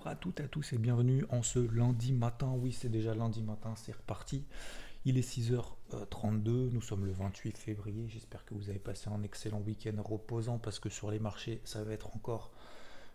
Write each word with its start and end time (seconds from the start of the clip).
Bonjour 0.00 0.12
à 0.12 0.16
toutes 0.16 0.40
et 0.40 0.44
à 0.44 0.48
tous 0.48 0.72
et 0.72 0.78
bienvenue 0.78 1.26
en 1.28 1.42
ce 1.42 1.58
lundi 1.58 2.14
matin. 2.14 2.54
Oui, 2.56 2.72
c'est 2.72 2.88
déjà 2.88 3.14
lundi 3.14 3.42
matin, 3.42 3.74
c'est 3.76 3.92
reparti. 3.92 4.46
Il 5.04 5.18
est 5.18 5.38
6h32, 5.38 6.70
nous 6.72 6.80
sommes 6.80 7.04
le 7.04 7.12
28 7.12 7.58
février. 7.58 8.08
J'espère 8.08 8.46
que 8.46 8.54
vous 8.54 8.70
avez 8.70 8.78
passé 8.78 9.10
un 9.10 9.22
excellent 9.22 9.60
week-end 9.60 10.00
reposant 10.02 10.56
parce 10.58 10.78
que 10.78 10.88
sur 10.88 11.10
les 11.10 11.18
marchés, 11.18 11.60
ça 11.64 11.84
va 11.84 11.92
être 11.92 12.16
encore, 12.16 12.50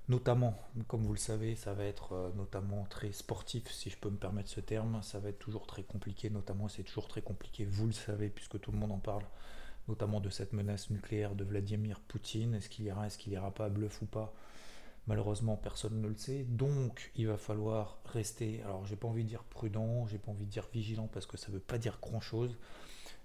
notamment, 0.09 0.59
comme 0.87 1.01
vous 1.01 1.13
le 1.13 1.17
savez, 1.17 1.55
ça 1.55 1.73
va 1.73 1.85
être 1.85 2.13
euh, 2.13 2.29
notamment 2.35 2.85
très 2.87 3.11
sportif, 3.13 3.71
si 3.71 3.89
je 3.89 3.97
peux 3.97 4.11
me 4.11 4.17
permettre 4.17 4.49
ce 4.49 4.59
terme. 4.59 5.01
Ça 5.01 5.17
va 5.17 5.29
être 5.29 5.39
toujours 5.39 5.65
très 5.65 5.81
compliqué, 5.81 6.29
notamment 6.29 6.67
c'est 6.67 6.83
toujours 6.83 7.07
très 7.07 7.23
compliqué, 7.23 7.65
vous 7.65 7.87
le 7.87 7.93
savez, 7.93 8.29
puisque 8.29 8.59
tout 8.59 8.71
le 8.71 8.77
monde 8.77 8.91
en 8.91 8.99
parle, 8.99 9.23
notamment 9.87 10.19
de 10.19 10.29
cette 10.29 10.53
menace 10.53 10.91
nucléaire 10.91 11.33
de 11.33 11.45
Vladimir 11.45 11.99
Poutine. 12.01 12.53
Est-ce 12.53 12.69
qu'il 12.69 12.85
ira, 12.85 13.07
est-ce 13.07 13.17
qu'il 13.17 13.33
ira 13.33 13.49
pas, 13.49 13.69
bluff 13.69 14.03
ou 14.03 14.05
pas 14.05 14.35
Malheureusement, 15.07 15.55
personne 15.55 16.01
ne 16.01 16.07
le 16.07 16.17
sait. 16.17 16.43
Donc, 16.43 17.11
il 17.15 17.27
va 17.27 17.37
falloir 17.37 17.99
rester. 18.05 18.61
Alors, 18.63 18.85
j'ai 18.85 18.95
pas 18.95 19.07
envie 19.07 19.23
de 19.23 19.29
dire 19.29 19.43
prudent, 19.43 20.07
j'ai 20.07 20.17
pas 20.17 20.31
envie 20.31 20.45
de 20.45 20.51
dire 20.51 20.67
vigilant 20.73 21.07
parce 21.11 21.27
que 21.27 21.37
ça 21.37 21.51
veut 21.51 21.59
pas 21.59 21.77
dire 21.77 21.99
grand 22.01 22.21
chose. 22.21 22.57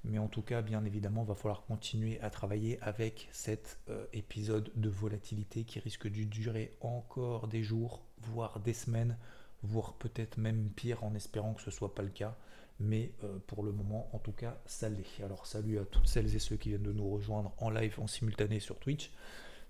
Mais 0.04 0.18
en 0.18 0.28
tout 0.28 0.42
cas, 0.42 0.62
bien 0.62 0.84
évidemment, 0.84 1.24
va 1.24 1.34
falloir 1.34 1.64
continuer 1.64 2.20
à 2.20 2.30
travailler 2.30 2.78
avec 2.80 3.28
cet 3.32 3.78
euh, 3.88 4.04
épisode 4.12 4.70
de 4.74 4.88
volatilité 4.88 5.64
qui 5.64 5.78
risque 5.78 6.06
de 6.06 6.24
durer 6.24 6.74
encore 6.80 7.48
des 7.48 7.62
jours, 7.62 8.02
voire 8.18 8.60
des 8.60 8.72
semaines, 8.72 9.16
voire 9.62 9.94
peut-être 9.94 10.38
même 10.38 10.70
pire 10.70 11.04
en 11.04 11.14
espérant 11.14 11.54
que 11.54 11.62
ce 11.62 11.70
soit 11.70 11.94
pas 11.94 12.02
le 12.02 12.08
cas. 12.08 12.36
Mais 12.78 13.12
euh, 13.24 13.38
pour 13.46 13.62
le 13.62 13.72
moment, 13.72 14.08
en 14.14 14.18
tout 14.18 14.32
cas, 14.32 14.58
ça 14.64 14.88
l'est. 14.88 15.22
Alors, 15.22 15.46
salut 15.46 15.78
à 15.78 15.84
toutes 15.84 16.06
celles 16.06 16.34
et 16.34 16.38
ceux 16.38 16.56
qui 16.56 16.70
viennent 16.70 16.82
de 16.82 16.92
nous 16.92 17.10
rejoindre 17.10 17.52
en 17.58 17.68
live, 17.68 17.98
en 18.00 18.06
simultané 18.06 18.58
sur 18.58 18.78
Twitch. 18.78 19.10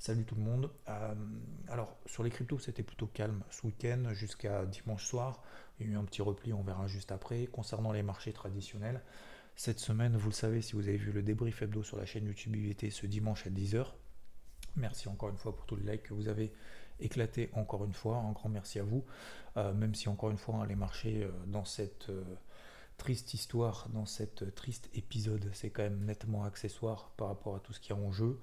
Salut 0.00 0.24
tout 0.24 0.34
le 0.34 0.40
monde. 0.40 0.70
Euh, 0.88 1.14
alors 1.68 1.94
sur 2.06 2.22
les 2.22 2.30
cryptos 2.30 2.58
c'était 2.58 2.82
plutôt 2.82 3.06
calme 3.06 3.44
ce 3.50 3.66
week-end 3.66 4.14
jusqu'à 4.14 4.64
dimanche 4.64 5.04
soir. 5.04 5.42
Il 5.78 5.86
y 5.86 5.90
a 5.90 5.92
eu 5.92 5.96
un 5.98 6.04
petit 6.04 6.22
repli, 6.22 6.54
on 6.54 6.62
verra 6.62 6.86
juste 6.86 7.12
après. 7.12 7.44
Concernant 7.48 7.92
les 7.92 8.02
marchés 8.02 8.32
traditionnels, 8.32 9.02
cette 9.56 9.78
semaine, 9.78 10.16
vous 10.16 10.30
le 10.30 10.34
savez 10.34 10.62
si 10.62 10.72
vous 10.72 10.88
avez 10.88 10.96
vu 10.96 11.12
le 11.12 11.22
débrief 11.22 11.60
hebdo 11.60 11.82
sur 11.82 11.98
la 11.98 12.06
chaîne 12.06 12.24
YouTube 12.24 12.56
IVT 12.56 12.88
ce 12.88 13.04
dimanche 13.04 13.46
à 13.46 13.50
10h. 13.50 13.88
Merci 14.76 15.06
encore 15.10 15.28
une 15.28 15.36
fois 15.36 15.54
pour 15.54 15.66
tous 15.66 15.76
les 15.76 15.92
likes 15.92 16.04
que 16.04 16.14
vous 16.14 16.28
avez 16.28 16.50
éclaté 16.98 17.50
encore 17.52 17.84
une 17.84 17.92
fois. 17.92 18.16
Un 18.16 18.32
grand 18.32 18.48
merci 18.48 18.78
à 18.78 18.84
vous. 18.84 19.04
Euh, 19.58 19.74
même 19.74 19.94
si 19.94 20.08
encore 20.08 20.30
une 20.30 20.38
fois 20.38 20.54
hein, 20.54 20.66
les 20.66 20.76
marchés 20.76 21.24
euh, 21.24 21.30
dans 21.46 21.66
cette 21.66 22.10
triste 22.96 23.34
histoire, 23.34 23.90
dans 23.92 24.06
cette 24.06 24.54
triste 24.54 24.88
épisode, 24.94 25.50
c'est 25.52 25.68
quand 25.68 25.82
même 25.82 26.06
nettement 26.06 26.44
accessoire 26.44 27.10
par 27.18 27.28
rapport 27.28 27.54
à 27.54 27.60
tout 27.60 27.74
ce 27.74 27.80
qui 27.80 27.92
est 27.92 27.94
en 27.94 28.10
jeu. 28.10 28.38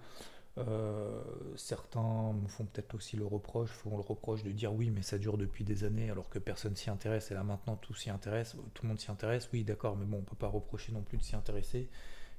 Euh, 0.57 1.21
certains 1.55 2.33
me 2.33 2.47
font 2.47 2.65
peut-être 2.65 2.95
aussi 2.95 3.15
le 3.15 3.25
reproche, 3.25 3.69
font 3.69 3.95
le 3.95 4.01
reproche 4.01 4.43
de 4.43 4.51
dire 4.51 4.73
oui, 4.73 4.89
mais 4.89 5.03
ça 5.03 5.17
dure 5.17 5.37
depuis 5.37 5.63
des 5.63 5.83
années 5.83 6.09
alors 6.09 6.29
que 6.29 6.39
personne 6.39 6.75
s'y 6.75 6.89
intéresse 6.89 7.29
et 7.29 7.35
là 7.35 7.43
maintenant 7.43 7.75
tout 7.75 7.93
s'y 7.93 8.09
intéresse, 8.09 8.55
tout 8.73 8.83
le 8.83 8.89
monde 8.89 8.99
s'y 8.99 9.11
intéresse. 9.11 9.49
Oui, 9.53 9.63
d'accord, 9.63 9.95
mais 9.95 10.05
bon, 10.05 10.17
on 10.17 10.23
peut 10.23 10.35
pas 10.35 10.47
reprocher 10.47 10.91
non 10.91 11.01
plus 11.03 11.17
de 11.17 11.23
s'y 11.23 11.35
intéresser 11.35 11.89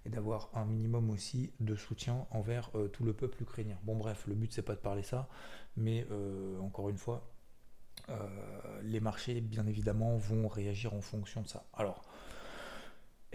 et 0.05 0.11
d'avoir 0.11 0.51
un 0.55 0.65
minimum 0.65 1.11
aussi 1.11 1.53
de 1.61 1.77
soutien 1.77 2.27
envers 2.31 2.71
euh, 2.75 2.89
tout 2.89 3.05
le 3.05 3.13
peuple 3.13 3.43
ukrainien. 3.43 3.79
Bon, 3.85 3.97
bref, 3.97 4.25
le 4.27 4.35
but 4.35 4.53
c'est 4.53 4.63
pas 4.63 4.75
de 4.75 4.81
parler 4.81 5.03
ça, 5.03 5.29
mais 5.77 6.07
euh, 6.11 6.59
encore 6.61 6.89
une 6.89 6.99
fois, 6.99 7.29
les 8.83 9.01
marchés 9.01 9.43
bien 9.43 9.67
évidemment 9.67 10.17
vont 10.17 10.49
réagir 10.49 10.95
en 10.95 11.03
fonction 11.03 11.43
de 11.43 11.49
ça. 11.49 11.67
Alors, 11.75 12.05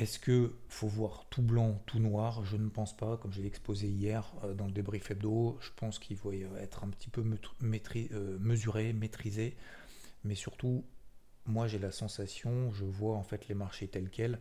est-ce 0.03 0.19
que 0.19 0.53
faut 0.68 0.88
voir 0.88 1.25
tout 1.30 1.41
blanc, 1.41 1.81
tout 1.86 2.00
noir? 2.00 2.44
Je 2.44 2.58
ne 2.58 2.68
pense 2.68 2.96
pas, 2.96 3.16
comme 3.18 3.31
j'ai 3.31 3.46
exposé 3.46 3.88
hier 3.88 4.34
euh, 4.44 4.53
dans 4.53 4.66
le 4.66 4.72
débrief 4.74 5.09
hebdo, 5.09 5.58
je 5.62 5.69
pense 5.78 5.97
qu'il 5.97 6.18
faut 6.18 6.34
être 6.34 6.84
un 6.84 6.90
petit 6.90 7.09
peu 7.09 7.24
euh, 7.24 8.38
mesuré, 8.40 8.92
maîtrisé, 8.92 9.56
mais 10.25 10.36
surtout, 10.36 10.84
moi 11.46 11.68
j'ai 11.68 11.80
la 11.80 11.92
sensation, 11.92 12.72
je 12.74 12.84
vois 12.84 13.16
en 13.16 13.24
fait 13.24 13.47
les 13.47 13.56
marchés 13.56 13.88
tels 13.88 14.09
quels, 14.09 14.40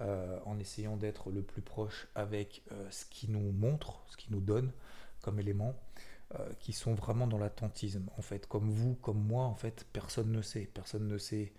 euh, 0.00 0.38
en 0.46 0.58
essayant 0.58 0.96
d'être 0.96 1.30
le 1.30 1.42
plus 1.42 1.62
proche 1.62 2.08
avec 2.14 2.62
ce 2.90 3.04
qui 3.04 3.30
nous 3.30 3.52
montre, 3.52 4.02
ce 4.08 4.16
qui 4.16 4.32
nous 4.32 4.40
donne 4.40 4.72
comme 5.20 5.38
élément, 5.38 5.74
qui 6.58 6.72
sont 6.72 6.94
vraiment 6.94 7.26
dans 7.26 7.36
l'attentisme. 7.36 8.08
En 8.16 8.22
fait, 8.22 8.46
comme 8.46 8.70
vous, 8.70 8.94
comme 8.94 9.22
moi, 9.22 9.44
en 9.44 9.54
fait, 9.54 9.86
personne 9.92 10.32
ne 10.32 10.40
sait, 10.40 10.70
personne 10.72 11.06
ne 11.06 11.18
sait 11.18 11.52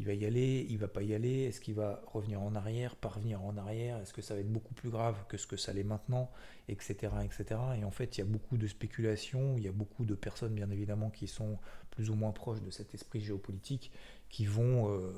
il 0.00 0.06
va 0.06 0.14
y 0.14 0.24
aller, 0.24 0.66
il 0.70 0.78
va 0.78 0.88
pas 0.88 1.02
y 1.02 1.12
aller, 1.12 1.42
est-ce 1.42 1.60
qu'il 1.60 1.74
va 1.74 2.02
revenir 2.06 2.40
en 2.40 2.54
arrière, 2.54 2.96
parvenir 2.96 3.44
en 3.44 3.58
arrière, 3.58 3.98
est-ce 3.98 4.14
que 4.14 4.22
ça 4.22 4.32
va 4.32 4.40
être 4.40 4.50
beaucoup 4.50 4.72
plus 4.72 4.88
grave 4.88 5.26
que 5.28 5.36
ce 5.36 5.46
que 5.46 5.58
ça 5.58 5.74
l'est 5.74 5.84
maintenant, 5.84 6.30
etc., 6.68 7.12
etc. 7.22 7.60
Et 7.78 7.84
en 7.84 7.90
fait, 7.90 8.16
il 8.16 8.22
y 8.22 8.22
a 8.22 8.26
beaucoup 8.26 8.56
de 8.56 8.66
spéculations, 8.66 9.58
il 9.58 9.64
y 9.64 9.68
a 9.68 9.72
beaucoup 9.72 10.06
de 10.06 10.14
personnes, 10.14 10.54
bien 10.54 10.70
évidemment, 10.70 11.10
qui 11.10 11.28
sont 11.28 11.58
plus 11.90 12.08
ou 12.08 12.14
moins 12.14 12.32
proches 12.32 12.62
de 12.62 12.70
cet 12.70 12.94
esprit 12.94 13.20
géopolitique, 13.20 13.92
qui 14.30 14.46
vont, 14.46 14.88
euh, 14.88 15.12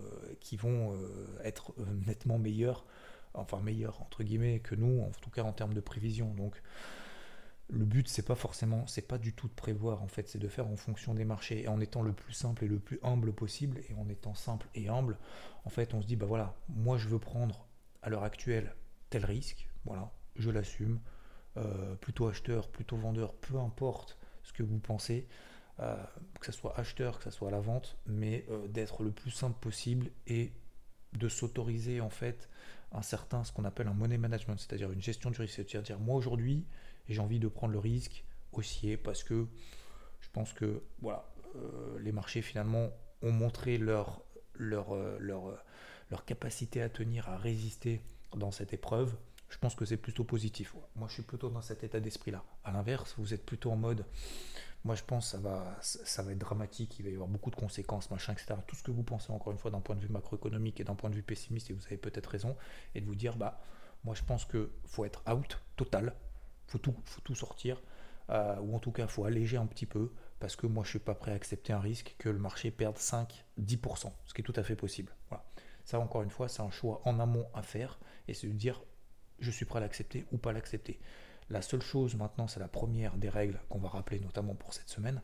euh, 0.65 1.27
être 1.45 1.75
euh, 1.79 1.85
nettement 2.05 2.41
meilleurs, 2.41 2.85
enfin 3.35 3.61
meilleurs 3.61 4.03
entre 4.03 4.25
guillemets 4.25 4.59
que 4.59 4.75
nous, 4.75 5.01
en 5.01 5.13
tout 5.21 5.31
cas 5.31 5.45
en 5.45 5.53
termes 5.53 5.75
de 5.75 5.81
prévision. 5.81 6.35
Donc, 6.35 6.61
le 7.73 7.87
but 7.87 8.07
c'est 8.07 8.27
pas 8.27 8.35
forcément, 8.35 8.87
c'est 8.87 9.09
pas 9.09 9.19
du 9.19 9.33
tout 9.33 9.49
de 9.49 9.55
prévoir 9.55 10.03
en 10.03 10.07
fait, 10.07 10.29
c'est 10.29 10.39
de 10.39 10.49
faire 10.49 10.69
en 10.69 10.77
fonction 10.77 11.15
des 11.15 11.25
marchés. 11.25 11.63
Et 11.63 11.69
en 11.69 11.81
étant 11.81 12.03
le 12.03 12.13
plus 12.13 12.35
simple 12.35 12.65
et 12.65 12.69
le 12.69 12.79
plus 12.79 13.01
humble 13.03 13.33
possible 13.33 13.81
et 13.89 13.95
en 13.95 14.09
étant 14.09 14.35
simple 14.35 14.69
et 14.75 14.89
humble, 14.89 15.19
en 15.65 15.71
fait 15.71 15.95
on 15.95 16.03
se 16.03 16.07
dit 16.07 16.17
bah 16.17 16.27
voilà, 16.27 16.55
moi 16.69 16.99
je 16.99 17.09
veux 17.09 17.19
prendre 17.19 17.67
à 18.03 18.11
l'heure 18.11 18.25
actuelle 18.25 18.75
tel 19.09 19.25
risque, 19.25 19.69
voilà, 19.85 20.13
je 20.37 20.51
l'assume, 20.51 21.01
euh, 21.57 21.95
plutôt 21.97 22.29
acheteur, 22.29 22.69
plutôt 22.69 22.97
vendeur, 22.97 23.35
peu 23.35 23.59
importe 23.59 24.19
ce 24.43 24.53
que 24.53 24.63
vous 24.63 24.79
pensez, 24.79 25.27
euh, 25.81 25.97
que 26.41 26.47
ce 26.47 26.53
soit 26.53 26.79
acheteur, 26.79 27.19
que 27.19 27.25
ce 27.25 27.31
soit 27.31 27.49
à 27.49 27.53
la 27.53 27.61
vente, 27.61 27.97
mais 28.07 28.45
euh, 28.51 28.69
d'être 28.69 29.03
le 29.03 29.13
plus 29.13 29.31
simple 29.31 29.59
possible 29.59 30.11
et 30.27 30.53
de 31.15 31.29
s'autoriser 31.29 32.01
en 32.03 32.11
fait 32.11 32.51
un 32.93 33.03
certain, 33.03 33.45
ce 33.45 33.53
qu'on 33.53 33.65
appelle 33.65 33.89
un 33.89 33.95
money 33.95 34.19
management, 34.19 34.59
c'est-à-dire 34.59 34.93
une 34.93 35.01
gestion 35.01 35.31
du 35.31 35.41
risque, 35.41 35.55
c'est-à-dire 35.55 35.99
moi 35.99 36.17
aujourd'hui 36.17 36.67
j'ai 37.09 37.21
envie 37.21 37.41
de 37.41 37.49
prendre 37.49 37.73
le 37.73 37.79
risque 37.79 38.25
haussier 38.53 38.97
parce 38.97 39.25
que 39.25 39.47
je 40.21 40.29
pense 40.33 40.53
que 40.53 40.83
voilà, 41.01 41.29
euh, 41.57 41.99
les 42.01 42.13
marchés 42.13 42.43
finalement 42.43 42.91
ont 43.23 43.33
montré 43.33 43.79
leur, 43.79 44.23
leur, 44.55 44.95
euh, 44.95 45.17
leur, 45.21 45.49
euh, 45.49 45.59
leur 46.11 46.25
capacité 46.25 46.83
à 46.83 46.89
tenir, 46.89 47.29
à 47.29 47.37
résister 47.37 48.01
dans 48.37 48.51
cette 48.51 48.73
épreuve. 48.73 49.15
Je 49.49 49.59
pense 49.59 49.75
que 49.75 49.85
c'est 49.85 49.99
plutôt 49.99 50.25
positif. 50.25 50.75
Moi, 50.97 51.09
je 51.09 51.15
suis 51.15 51.23
plutôt 51.23 51.51
dans 51.51 51.61
cet 51.61 51.85
état 51.85 52.01
d'esprit-là. 52.01 52.43
À 52.65 52.73
l'inverse, 52.73 53.15
vous 53.19 53.35
êtes 53.35 53.45
plutôt 53.45 53.71
en 53.71 53.77
mode, 53.77 54.07
moi, 54.85 54.95
je 54.95 55.03
pense 55.03 55.27
que 55.27 55.31
ça 55.33 55.39
va, 55.39 55.79
ça 55.83 56.23
va 56.23 56.33
être 56.33 56.39
dramatique, 56.39 56.99
il 56.99 57.05
va 57.05 57.11
y 57.11 57.15
avoir 57.15 57.29
beaucoup 57.29 57.51
de 57.51 57.57
conséquences, 57.57 58.11
machin, 58.11 58.33
etc. 58.33 58.55
Tout 58.67 58.77
ce 58.77 58.83
que 58.83 58.91
vous 58.91 59.03
pensez, 59.03 59.31
encore 59.31 59.53
une 59.53 59.59
fois, 59.59 59.71
d'un 59.71 59.81
point 59.81 59.95
de 59.95 60.01
vue 60.01 60.09
macroéconomique 60.09 60.81
et 60.81 60.85
d'un 60.85 60.95
point 60.95 61.11
de 61.11 61.15
vue 61.15 61.23
pessimiste, 61.23 61.71
et 61.71 61.75
vous 61.75 61.85
avez 61.85 61.99
peut-être 61.99 62.29
raison, 62.29 62.57
et 62.95 63.01
de 63.01 63.07
vous 63.07 63.15
dire, 63.15 63.37
bah, 63.37 63.61
moi, 64.05 64.15
je 64.15 64.23
pense 64.23 64.47
qu'il 64.47 64.69
faut 64.87 65.05
être 65.05 65.23
out 65.31 65.61
total 65.77 66.15
faut 66.67 66.79
tout, 66.79 66.95
faut 67.05 67.21
tout 67.23 67.35
sortir, 67.35 67.83
euh, 68.31 68.59
ou 68.61 68.75
en 68.75 68.79
tout 68.79 68.93
cas, 68.93 69.07
faut 69.07 69.25
alléger 69.25 69.57
un 69.57 69.67
petit 69.67 69.87
peu, 69.87 70.13
parce 70.39 70.57
que 70.57 70.67
moi, 70.67 70.85
je 70.85 70.91
suis 70.91 70.99
pas 70.99 71.15
prêt 71.15 71.33
à 71.33 71.35
accepter 71.35 71.73
un 71.73 71.81
risque 71.81 72.15
que 72.19 72.29
le 72.29 72.39
marché 72.39 72.71
perde 72.71 72.97
5-10%, 72.97 74.13
ce 74.25 74.35
qui 74.35 74.41
est 74.41 74.45
tout 74.45 74.53
à 74.57 74.63
fait 74.63 74.77
possible. 74.77 75.15
Voilà. 75.29 75.45
Ça, 75.85 75.99
encore 75.99 76.23
une 76.23 76.31
fois, 76.31 76.49
c'est 76.49 76.63
un 76.63 76.71
choix 76.71 77.01
en 77.05 77.19
amont 77.21 77.49
à 77.55 77.63
faire, 77.63 77.99
et 78.29 78.35
c'est 78.35 78.47
de 78.47 78.53
dire, 78.53 78.83
je 79.41 79.51
suis 79.51 79.65
prêt 79.65 79.79
à 79.79 79.81
l'accepter 79.81 80.27
ou 80.33 80.39
pas 80.39 80.53
l'accepter. 80.53 81.01
La 81.51 81.61
seule 81.61 81.83
chose 81.83 82.15
maintenant, 82.15 82.47
c'est 82.47 82.61
la 82.61 82.69
première 82.69 83.17
des 83.17 83.29
règles 83.29 83.61
qu'on 83.69 83.81
va 83.81 83.89
rappeler 83.89 84.21
notamment 84.21 84.55
pour 84.55 84.73
cette 84.73 84.89
semaine, 84.89 85.21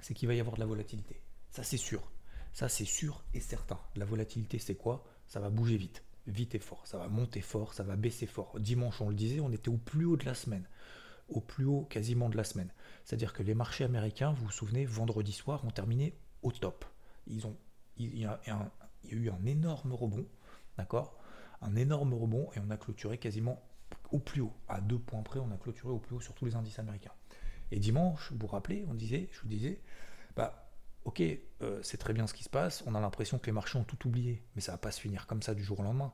c'est 0.00 0.14
qu'il 0.14 0.28
va 0.28 0.34
y 0.34 0.40
avoir 0.40 0.56
de 0.56 0.60
la 0.60 0.66
volatilité. 0.66 1.22
Ça, 1.50 1.62
c'est 1.62 1.76
sûr. 1.76 2.10
Ça, 2.52 2.68
c'est 2.68 2.84
sûr 2.84 3.22
et 3.34 3.40
certain. 3.40 3.78
La 3.94 4.04
volatilité, 4.04 4.58
c'est 4.58 4.74
quoi? 4.74 5.04
Ça 5.26 5.38
va 5.40 5.50
bouger 5.50 5.76
vite 5.76 6.02
vite 6.28 6.54
et 6.54 6.58
fort. 6.58 6.86
Ça 6.86 6.98
va 6.98 7.08
monter 7.08 7.40
fort, 7.40 7.74
ça 7.74 7.82
va 7.82 7.96
baisser 7.96 8.26
fort. 8.26 8.58
Dimanche, 8.60 9.00
on 9.00 9.08
le 9.08 9.14
disait, 9.14 9.40
on 9.40 9.50
était 9.50 9.68
au 9.68 9.76
plus 9.76 10.04
haut 10.04 10.16
de 10.16 10.24
la 10.24 10.34
semaine. 10.34 10.66
Au 11.28 11.40
plus 11.40 11.64
haut 11.64 11.86
quasiment 11.90 12.28
de 12.28 12.36
la 12.36 12.44
semaine. 12.44 12.72
C'est-à-dire 13.04 13.32
que 13.32 13.42
les 13.42 13.54
marchés 13.54 13.84
américains, 13.84 14.32
vous 14.32 14.46
vous 14.46 14.50
souvenez, 14.50 14.84
vendredi 14.84 15.32
soir, 15.32 15.64
ont 15.64 15.70
terminé 15.70 16.14
au 16.42 16.52
top. 16.52 16.84
Ils 17.26 17.46
ont, 17.46 17.56
il, 17.96 18.18
y 18.18 18.24
a 18.24 18.40
eu 19.10 19.30
un 19.30 19.44
énorme 19.44 19.92
rebond, 19.92 20.26
d'accord? 20.76 21.18
Un 21.60 21.76
énorme 21.76 22.14
rebond 22.14 22.48
et 22.54 22.60
on 22.66 22.70
a 22.70 22.76
clôturé 22.76 23.18
quasiment 23.18 23.62
au 24.10 24.18
plus 24.18 24.40
haut. 24.40 24.54
À 24.68 24.80
deux 24.80 24.98
points 24.98 25.22
près, 25.22 25.40
on 25.40 25.50
a 25.50 25.56
clôturé 25.56 25.92
au 25.92 25.98
plus 25.98 26.16
haut 26.16 26.20
sur 26.20 26.34
tous 26.34 26.46
les 26.46 26.54
indices 26.54 26.78
américains. 26.78 27.12
Et 27.70 27.78
dimanche, 27.78 28.30
vous 28.32 28.38
vous 28.38 28.46
rappelez, 28.46 28.86
on 28.88 28.94
disait, 28.94 29.28
je 29.32 29.40
vous 29.40 29.48
disais, 29.48 29.82
bah, 30.36 30.67
ok, 31.08 31.22
euh, 31.62 31.80
c'est 31.82 31.96
très 31.96 32.12
bien 32.12 32.26
ce 32.26 32.34
qui 32.34 32.44
se 32.44 32.50
passe, 32.50 32.84
on 32.86 32.94
a 32.94 33.00
l'impression 33.00 33.38
que 33.38 33.46
les 33.46 33.52
marchés 33.52 33.78
ont 33.78 33.84
tout 33.84 34.06
oublié, 34.06 34.42
mais 34.54 34.60
ça 34.60 34.72
va 34.72 34.78
pas 34.78 34.90
se 34.90 35.00
finir 35.00 35.26
comme 35.26 35.40
ça 35.40 35.54
du 35.54 35.64
jour 35.64 35.80
au 35.80 35.82
lendemain. 35.82 36.12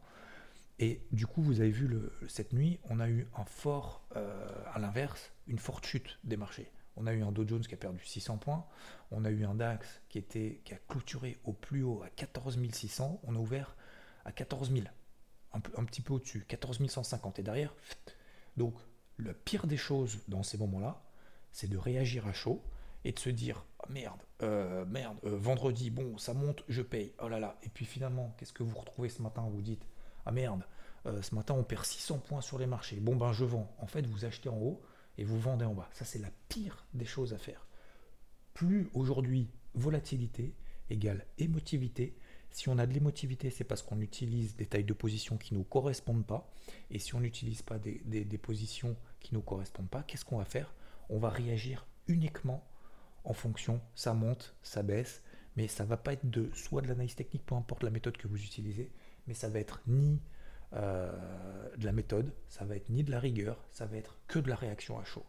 Et 0.79 1.01
du 1.11 1.27
coup, 1.27 1.43
vous 1.43 1.61
avez 1.61 1.71
vu 1.71 1.91
cette 2.29 2.53
nuit, 2.53 2.79
on 2.89 3.01
a 3.01 3.09
eu 3.09 3.27
un 3.37 3.45
fort, 3.45 4.07
euh, 4.15 4.49
à 4.73 4.79
l'inverse, 4.79 5.33
une 5.49 5.59
forte 5.59 5.85
chute 5.85 6.21
des 6.23 6.37
marchés. 6.37 6.71
On 6.95 7.09
a 7.09 7.13
eu 7.13 7.23
un 7.23 7.33
Dow 7.33 7.45
Jones 7.47 7.63
qui 7.63 7.75
a 7.75 7.77
perdu 7.77 8.05
600 8.05 8.39
points, 8.39 8.65
on 9.11 9.25
a 9.25 9.31
eu 9.31 9.45
un 9.45 9.57
DAX 9.57 10.01
qui 10.09 10.21
a 10.21 10.77
clôturé 10.89 11.39
au 11.43 11.53
plus 11.53 11.83
haut 11.83 12.05
à 12.05 12.11
14 12.11 12.57
600, 12.73 13.21
on 13.25 13.35
a 13.35 13.39
ouvert 13.39 13.75
à 14.25 14.31
14 14.31 14.71
000, 14.71 14.85
un, 15.55 15.59
un 15.77 15.85
petit 15.85 16.03
peu 16.03 16.13
au-dessus, 16.13 16.45
14 16.47 16.87
150. 16.87 17.41
Et 17.41 17.43
derrière, 17.43 17.75
donc 18.57 18.77
le 19.17 19.35
pire 19.35 19.67
des 19.67 19.77
choses 19.77 20.21
dans 20.29 20.45
ces 20.45 20.57
moments-là, 20.57 21.03
c'est 21.51 21.69
de 21.69 21.77
réagir 21.77 22.29
à 22.29 22.33
chaud 22.33 22.63
et 23.05 23.13
de 23.13 23.19
se 23.19 23.31
dire 23.31 23.65
ah, 23.81 23.87
merde, 23.91 24.21
euh, 24.43 24.85
merde, 24.87 25.19
euh, 25.25 25.37
vendredi, 25.37 25.91
bon, 25.91 26.17
ça 26.19 26.35
monte, 26.35 26.65
je 26.69 26.83
paye, 26.83 27.13
oh 27.23 27.29
là 27.29 27.39
là. 27.39 27.59
Et 27.63 27.69
puis 27.69 27.85
finalement, 27.85 28.35
qu'est-ce 28.39 28.53
que 28.53 28.63
vous 28.63 28.79
retrouvez 28.79 29.09
ce 29.09 29.23
matin? 29.23 29.47
Vous 29.51 29.63
dites 29.63 29.87
ah 30.27 30.33
merde, 30.33 30.65
euh, 31.07 31.21
ce 31.23 31.35
matin 31.35 31.55
on 31.55 31.65
perd 31.65 31.85
600 31.85 32.19
points 32.19 32.41
sur 32.41 32.59
les 32.59 32.67
marchés, 32.67 32.97
bon 32.97 33.17
ben 33.17 33.33
je 33.33 33.45
vends. 33.45 33.75
En 33.79 33.87
fait, 33.87 34.07
vous 34.07 34.25
achetez 34.25 34.49
en 34.49 34.57
haut 34.57 34.83
et 35.19 35.25
vous 35.25 35.39
vendez 35.39 35.65
en 35.65 35.75
bas. 35.75 35.89
Ça, 35.93 36.05
c'est 36.05 36.19
la 36.19 36.31
pire 36.49 36.87
des 36.95 37.05
choses 37.05 37.35
à 37.35 37.39
faire. 37.39 37.67
Plus 38.55 38.89
aujourd'hui, 38.95 39.51
volatilité 39.75 40.55
égale 40.91 41.27
émotivité. 41.39 42.17
Si 42.51 42.69
on 42.69 42.79
a 42.79 42.87
de 42.87 42.93
l'émotivité, 42.93 43.51
c'est 43.51 43.65
parce 43.65 43.83
qu'on 43.83 44.01
utilise 44.01 44.55
des 44.55 44.67
tailles 44.67 44.85
de 44.85 44.93
position 44.93 45.37
qui 45.37 45.55
ne 45.55 45.59
nous 45.59 45.65
correspondent 45.65 46.27
pas. 46.27 46.53
Et 46.91 47.01
si 47.01 47.15
on 47.15 47.21
n'utilise 47.21 47.63
pas 47.63 47.79
des, 47.79 47.99
des 48.05 48.39
positions 48.39 48.97
qui 49.19 49.35
ne 49.35 49.39
nous 49.39 49.43
correspondent 49.43 49.89
pas, 49.89 50.05
qu'est-ce 50.05 50.25
qu'on 50.25 50.39
va 50.39 50.45
faire? 50.45 50.73
On 51.09 51.19
va 51.19 51.31
réagir 51.31 51.87
uniquement 52.07 52.65
en 53.25 53.33
fonction, 53.33 53.81
ça 53.95 54.13
monte, 54.13 54.55
ça 54.63 54.83
baisse, 54.83 55.23
mais 55.57 55.69
ça 55.69 55.85
va 55.85 55.97
pas 55.97 56.13
être 56.13 56.29
de 56.29 56.51
soit 56.55 56.83
de 56.83 56.89
l'analyse 56.89 57.15
technique, 57.15 57.45
peu 57.47 57.55
importe 57.55 57.83
la 57.83 57.91
méthode 57.91 58.17
que 58.17 58.29
vous 58.29 58.43
utilisez, 58.43 58.91
mais 59.27 59.35
ça 59.35 59.49
va 59.49 59.59
être 59.59 59.81
ni 59.87 60.21
euh, 60.75 61.13
de 61.77 61.85
la 61.85 61.93
méthode, 61.93 62.33
ça 62.49 62.65
va 62.65 62.77
être 62.77 62.91
ni 62.91 63.05
de 63.05 63.11
la 63.11 63.21
rigueur, 63.21 63.65
ça 63.71 63.87
va 63.87 63.97
être 63.97 64.19
que 64.27 64.39
de 64.39 64.49
la 64.49 64.57
réaction 64.57 64.99
à 64.99 65.05
chaud. 65.05 65.25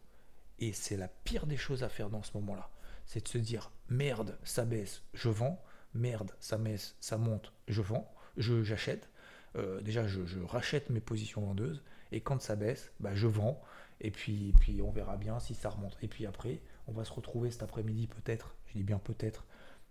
Et 0.60 0.74
c'est 0.74 0.98
la 0.98 1.08
pire 1.08 1.46
des 1.46 1.58
choses 1.58 1.84
à 1.84 1.90
faire 1.90 2.10
dans 2.10 2.24
ce 2.24 2.36
moment-là. 2.38 2.70
C'est 3.06 3.24
de 3.24 3.28
se 3.28 3.38
dire 3.38 3.72
merde, 3.90 4.38
ça 4.44 4.66
baisse, 4.66 5.04
je 5.14 5.30
vends, 5.30 5.62
merde, 5.94 6.32
ça 6.40 6.58
baisse, 6.58 6.96
ça 7.00 7.18
monte, 7.18 7.54
je 7.68 7.82
vends, 7.82 8.12
je 8.38 8.64
j'achète. 8.64 9.10
Euh, 9.56 9.82
déjà, 9.82 10.08
je, 10.08 10.40
rachète 10.44 10.90
mes 10.90 11.00
positions 11.00 11.42
vendeuses, 11.42 11.84
et 12.12 12.22
quand 12.22 12.42
ça 12.42 12.56
baisse, 12.56 12.92
bah, 13.00 13.14
je 13.14 13.28
vends, 13.28 13.62
et 14.02 14.12
puis, 14.12 14.54
puis 14.60 14.82
on 14.82 14.92
verra 14.92 15.16
bien 15.18 15.40
si 15.40 15.54
ça 15.54 15.70
remonte. 15.70 15.98
Et 16.02 16.08
puis 16.08 16.26
après, 16.26 16.62
on 16.88 16.94
va 16.94 17.06
se 17.06 17.14
retrouver 17.14 17.52
cet 17.52 17.64
après-midi 17.64 18.08
peut-être, 18.08 18.56
je 18.68 18.74
dis 18.74 18.84
bien 18.84 19.00
peut-être, 19.00 19.46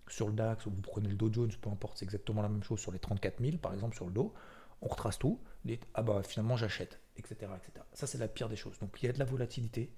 sur 0.08 0.28
le 0.28 0.34
DAX, 0.34 0.66
ou 0.66 0.70
vous 0.70 0.82
prenez 0.82 1.08
le 1.08 1.16
Dow 1.16 1.32
Jones, 1.32 1.52
peu 1.60 1.70
importe, 1.70 1.98
c'est 1.98 2.04
exactement 2.04 2.42
la 2.42 2.48
même 2.48 2.62
chose 2.62 2.80
sur 2.80 2.92
les 2.92 2.98
34 2.98 3.42
000, 3.42 3.56
par 3.58 3.72
exemple 3.72 3.96
sur 3.96 4.06
le 4.06 4.12
Dow, 4.12 4.34
on 4.82 4.88
retrace 4.88 5.18
tout, 5.18 5.40
dites, 5.64 5.86
ah 5.94 6.02
bah 6.02 6.22
finalement 6.22 6.56
j'achète, 6.56 7.00
etc., 7.16 7.34
etc. 7.56 7.84
Ça 7.92 8.06
c'est 8.06 8.18
la 8.18 8.28
pire 8.28 8.48
des 8.48 8.56
choses. 8.56 8.78
Donc 8.78 9.02
il 9.02 9.06
y 9.06 9.08
a 9.08 9.12
de 9.12 9.18
la 9.18 9.24
volatilité. 9.24 9.94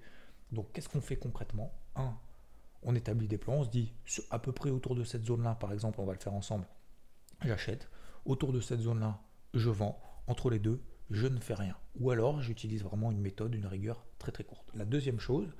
Donc 0.51 0.71
qu'est-ce 0.71 0.87
qu'on 0.87 1.01
fait 1.01 1.17
concrètement? 1.17 1.73
Un, 1.95 2.17
on 2.83 2.95
établit 2.95 3.27
des 3.27 3.37
plans, 3.37 3.55
on 3.55 3.63
se 3.63 3.69
dit, 3.69 3.93
à 4.29 4.39
peu 4.39 4.51
près 4.51 4.69
autour 4.69 4.95
de 4.95 5.03
cette 5.03 5.25
zone-là, 5.25 5.55
par 5.55 5.73
exemple, 5.73 5.99
on 5.99 6.05
va 6.05 6.13
le 6.13 6.19
faire 6.19 6.33
ensemble, 6.33 6.65
j'achète. 7.43 7.89
Autour 8.25 8.53
de 8.53 8.59
cette 8.59 8.81
zone-là, 8.81 9.21
je 9.53 9.69
vends. 9.69 10.01
Entre 10.27 10.49
les 10.49 10.59
deux, 10.59 10.81
je 11.09 11.27
ne 11.27 11.39
fais 11.39 11.53
rien. 11.53 11.75
Ou 11.99 12.11
alors 12.11 12.41
j'utilise 12.41 12.83
vraiment 12.83 13.11
une 13.11 13.19
méthode, 13.19 13.55
une 13.55 13.65
rigueur 13.65 14.05
très 14.19 14.31
très 14.31 14.43
courte. 14.43 14.69
La 14.73 14.85
deuxième 14.85 15.19
chose, 15.19 15.55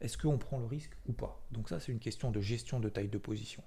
est-ce 0.00 0.18
qu'on 0.18 0.38
prend 0.38 0.58
le 0.58 0.66
risque 0.66 0.92
ou 1.06 1.12
pas? 1.12 1.46
Donc 1.50 1.68
ça, 1.68 1.80
c'est 1.80 1.92
une 1.92 1.98
question 1.98 2.30
de 2.30 2.40
gestion 2.40 2.80
de 2.80 2.88
taille 2.88 3.08
de 3.08 3.18
position. 3.18 3.62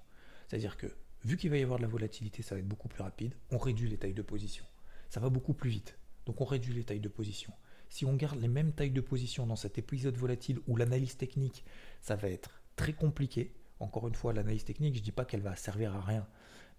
C'est-à-dire 0.48 0.76
que, 0.76 0.86
vu 1.24 1.36
qu'il 1.36 1.50
va 1.50 1.58
y 1.58 1.62
avoir 1.62 1.78
de 1.78 1.82
la 1.82 1.88
volatilité, 1.88 2.42
ça 2.42 2.54
va 2.54 2.60
être 2.60 2.68
beaucoup 2.68 2.88
plus 2.88 3.02
rapide, 3.02 3.34
on 3.50 3.58
réduit 3.58 3.88
les 3.88 3.96
tailles 3.96 4.14
de 4.14 4.22
position. 4.22 4.64
Ça 5.08 5.20
va 5.20 5.28
beaucoup 5.28 5.54
plus 5.54 5.70
vite. 5.70 5.98
Donc 6.26 6.40
on 6.40 6.44
réduit 6.44 6.74
les 6.74 6.84
tailles 6.84 7.00
de 7.00 7.08
position. 7.08 7.52
Si 7.88 8.04
on 8.04 8.14
garde 8.14 8.40
les 8.40 8.48
mêmes 8.48 8.72
tailles 8.72 8.92
de 8.92 9.00
position 9.00 9.46
dans 9.46 9.56
cet 9.56 9.78
épisode 9.78 10.16
volatile 10.16 10.60
où 10.68 10.76
l'analyse 10.76 11.16
technique, 11.16 11.64
ça 12.00 12.14
va 12.14 12.28
être 12.28 12.62
très 12.76 12.92
compliqué. 12.92 13.52
Encore 13.80 14.06
une 14.06 14.14
fois, 14.14 14.32
l'analyse 14.32 14.64
technique, 14.64 14.94
je 14.94 15.00
ne 15.00 15.04
dis 15.04 15.12
pas 15.12 15.24
qu'elle 15.24 15.40
va 15.40 15.56
servir 15.56 15.94
à 15.96 16.00
rien, 16.00 16.26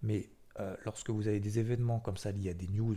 mais 0.02 0.30
euh, 0.60 0.74
lorsque 0.84 1.10
vous 1.10 1.28
avez 1.28 1.40
des 1.40 1.58
événements 1.58 2.00
comme 2.00 2.16
ça 2.16 2.32
liés 2.32 2.50
à 2.50 2.54
des 2.54 2.68
news, 2.68 2.96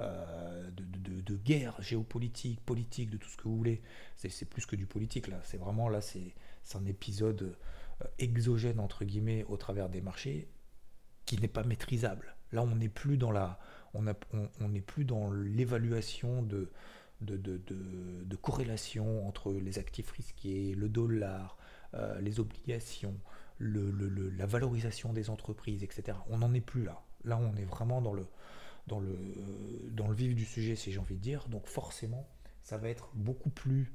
euh, 0.00 0.70
de, 0.70 1.36
guerre 1.36 1.80
géopolitique, 1.80 2.60
politique, 2.64 3.10
de 3.10 3.16
tout 3.16 3.28
ce 3.28 3.36
que 3.36 3.44
vous 3.44 3.56
voulez. 3.56 3.82
C'est 4.16 4.48
plus 4.48 4.66
que 4.66 4.76
du 4.76 4.86
politique 4.86 5.28
là. 5.28 5.40
C'est 5.44 5.58
vraiment 5.58 5.88
là, 5.88 6.00
c'est 6.00 6.34
un 6.74 6.84
épisode 6.86 7.56
euh, 8.02 8.04
exogène 8.18 8.80
entre 8.80 9.04
guillemets 9.04 9.44
au 9.44 9.56
travers 9.56 9.88
des 9.88 10.00
marchés 10.00 10.48
qui 11.26 11.38
n'est 11.38 11.48
pas 11.48 11.64
maîtrisable. 11.64 12.36
Là, 12.52 12.62
on 12.62 12.76
n'est 12.76 12.88
plus 12.88 13.18
dans 13.18 13.30
la, 13.30 13.58
on 13.92 14.02
n'est 14.02 14.80
plus 14.80 15.04
dans 15.04 15.30
l'évaluation 15.30 16.42
de 16.42 16.70
de, 17.20 17.36
de, 17.36 18.36
corrélation 18.36 19.26
entre 19.26 19.52
les 19.52 19.78
actifs 19.78 20.10
risqués, 20.12 20.74
le 20.74 20.88
dollar, 20.88 21.58
euh, 21.94 22.20
les 22.20 22.40
obligations, 22.40 23.18
le, 23.58 23.90
la 24.36 24.46
valorisation 24.46 25.12
des 25.12 25.30
entreprises, 25.30 25.82
etc. 25.82 26.16
On 26.28 26.38
n'en 26.38 26.54
est 26.54 26.60
plus 26.60 26.84
là. 26.84 27.02
Là, 27.24 27.38
on 27.38 27.56
est 27.56 27.64
vraiment 27.64 28.00
dans 28.00 28.12
le, 28.12 28.26
dans 28.88 28.98
le, 29.00 29.16
dans 29.92 30.08
le 30.08 30.14
vif 30.14 30.34
du 30.34 30.44
sujet, 30.44 30.74
si 30.74 30.90
j'ai 30.90 30.98
envie 30.98 31.16
de 31.16 31.20
dire. 31.20 31.46
Donc 31.48 31.66
forcément, 31.66 32.28
ça 32.62 32.76
va 32.76 32.88
être 32.88 33.10
beaucoup 33.14 33.50
plus 33.50 33.92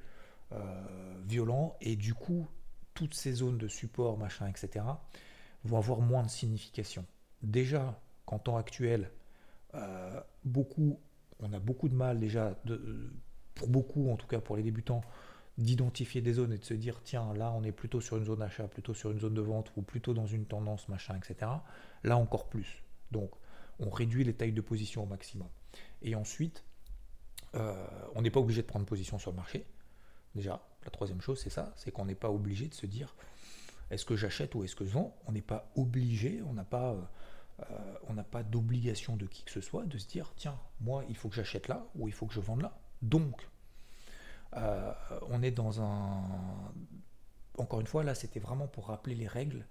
euh, 0.53 1.21
violent 1.25 1.75
et 1.81 1.95
du 1.95 2.13
coup, 2.13 2.47
toutes 2.93 3.13
ces 3.13 3.33
zones 3.33 3.57
de 3.57 3.67
support, 3.67 4.17
machin, 4.17 4.47
etc., 4.47 4.85
vont 5.63 5.77
avoir 5.77 5.99
moins 5.99 6.23
de 6.23 6.29
signification. 6.29 7.05
Déjà, 7.41 7.99
qu'en 8.25 8.39
temps 8.39 8.57
actuel, 8.57 9.09
euh, 9.73 10.21
beaucoup, 10.45 10.99
on 11.39 11.51
a 11.53 11.59
beaucoup 11.59 11.89
de 11.89 11.95
mal 11.95 12.19
déjà, 12.19 12.55
de, 12.65 13.11
pour 13.55 13.67
beaucoup, 13.67 14.09
en 14.11 14.15
tout 14.15 14.27
cas 14.27 14.39
pour 14.39 14.55
les 14.55 14.63
débutants, 14.63 15.01
d'identifier 15.57 16.21
des 16.21 16.33
zones 16.33 16.53
et 16.53 16.57
de 16.57 16.65
se 16.65 16.73
dire 16.73 17.01
tiens 17.03 17.31
là 17.35 17.51
on 17.51 17.63
est 17.63 17.71
plutôt 17.71 18.01
sur 18.01 18.17
une 18.17 18.25
zone 18.25 18.39
d'achat, 18.39 18.67
plutôt 18.67 18.93
sur 18.93 19.11
une 19.11 19.19
zone 19.19 19.35
de 19.35 19.41
vente 19.41 19.71
ou 19.75 19.83
plutôt 19.83 20.13
dans 20.13 20.25
une 20.25 20.45
tendance 20.45 20.89
machin 20.89 21.15
etc. 21.15 21.51
Là 22.03 22.17
encore 22.17 22.47
plus. 22.47 22.83
Donc 23.11 23.31
on 23.85 23.89
réduit 23.89 24.23
les 24.23 24.33
tailles 24.33 24.53
de 24.53 24.61
position 24.61 25.03
au 25.03 25.05
maximum. 25.05 25.47
Et 26.01 26.15
ensuite, 26.15 26.63
euh, 27.55 27.87
on 28.15 28.21
n'est 28.21 28.31
pas 28.31 28.39
obligé 28.39 28.61
de 28.61 28.67
prendre 28.67 28.85
position 28.85 29.19
sur 29.19 29.31
le 29.31 29.37
marché. 29.37 29.65
Déjà, 30.35 30.65
la 30.83 30.89
troisième 30.89 31.21
chose, 31.21 31.39
c'est 31.41 31.49
ça, 31.49 31.73
c'est 31.75 31.91
qu'on 31.91 32.05
n'est 32.05 32.15
pas 32.15 32.29
obligé 32.29 32.67
de 32.67 32.73
se 32.73 32.85
dire 32.85 33.15
est-ce 33.91 34.05
que 34.05 34.15
j'achète 34.15 34.55
ou 34.55 34.63
est-ce 34.63 34.75
que 34.75 34.85
je 34.85 34.89
vends? 34.89 35.15
On 35.27 35.31
n'est 35.31 35.41
pas 35.41 35.71
obligé, 35.75 36.41
on 36.43 36.53
n'a 36.53 36.63
pas, 36.63 36.95
euh, 37.59 38.23
pas 38.31 38.43
d'obligation 38.43 39.15
de 39.15 39.27
qui 39.27 39.43
que 39.43 39.51
ce 39.51 39.61
soit 39.61 39.85
de 39.85 39.97
se 39.97 40.07
dire 40.07 40.33
tiens, 40.35 40.59
moi, 40.79 41.03
il 41.09 41.15
faut 41.15 41.29
que 41.29 41.35
j'achète 41.35 41.67
là 41.67 41.85
ou 41.95 42.07
il 42.07 42.13
faut 42.13 42.25
que 42.25 42.33
je 42.33 42.39
vende 42.39 42.61
là. 42.61 42.79
Donc, 43.01 43.47
euh, 44.55 44.93
on 45.29 45.43
est 45.43 45.51
dans 45.51 45.81
un. 45.81 46.23
Encore 47.57 47.81
une 47.81 47.87
fois, 47.87 48.03
là, 48.03 48.15
c'était 48.15 48.39
vraiment 48.39 48.67
pour 48.67 48.87
rappeler 48.87 49.13
les 49.13 49.27
règles, 49.27 49.67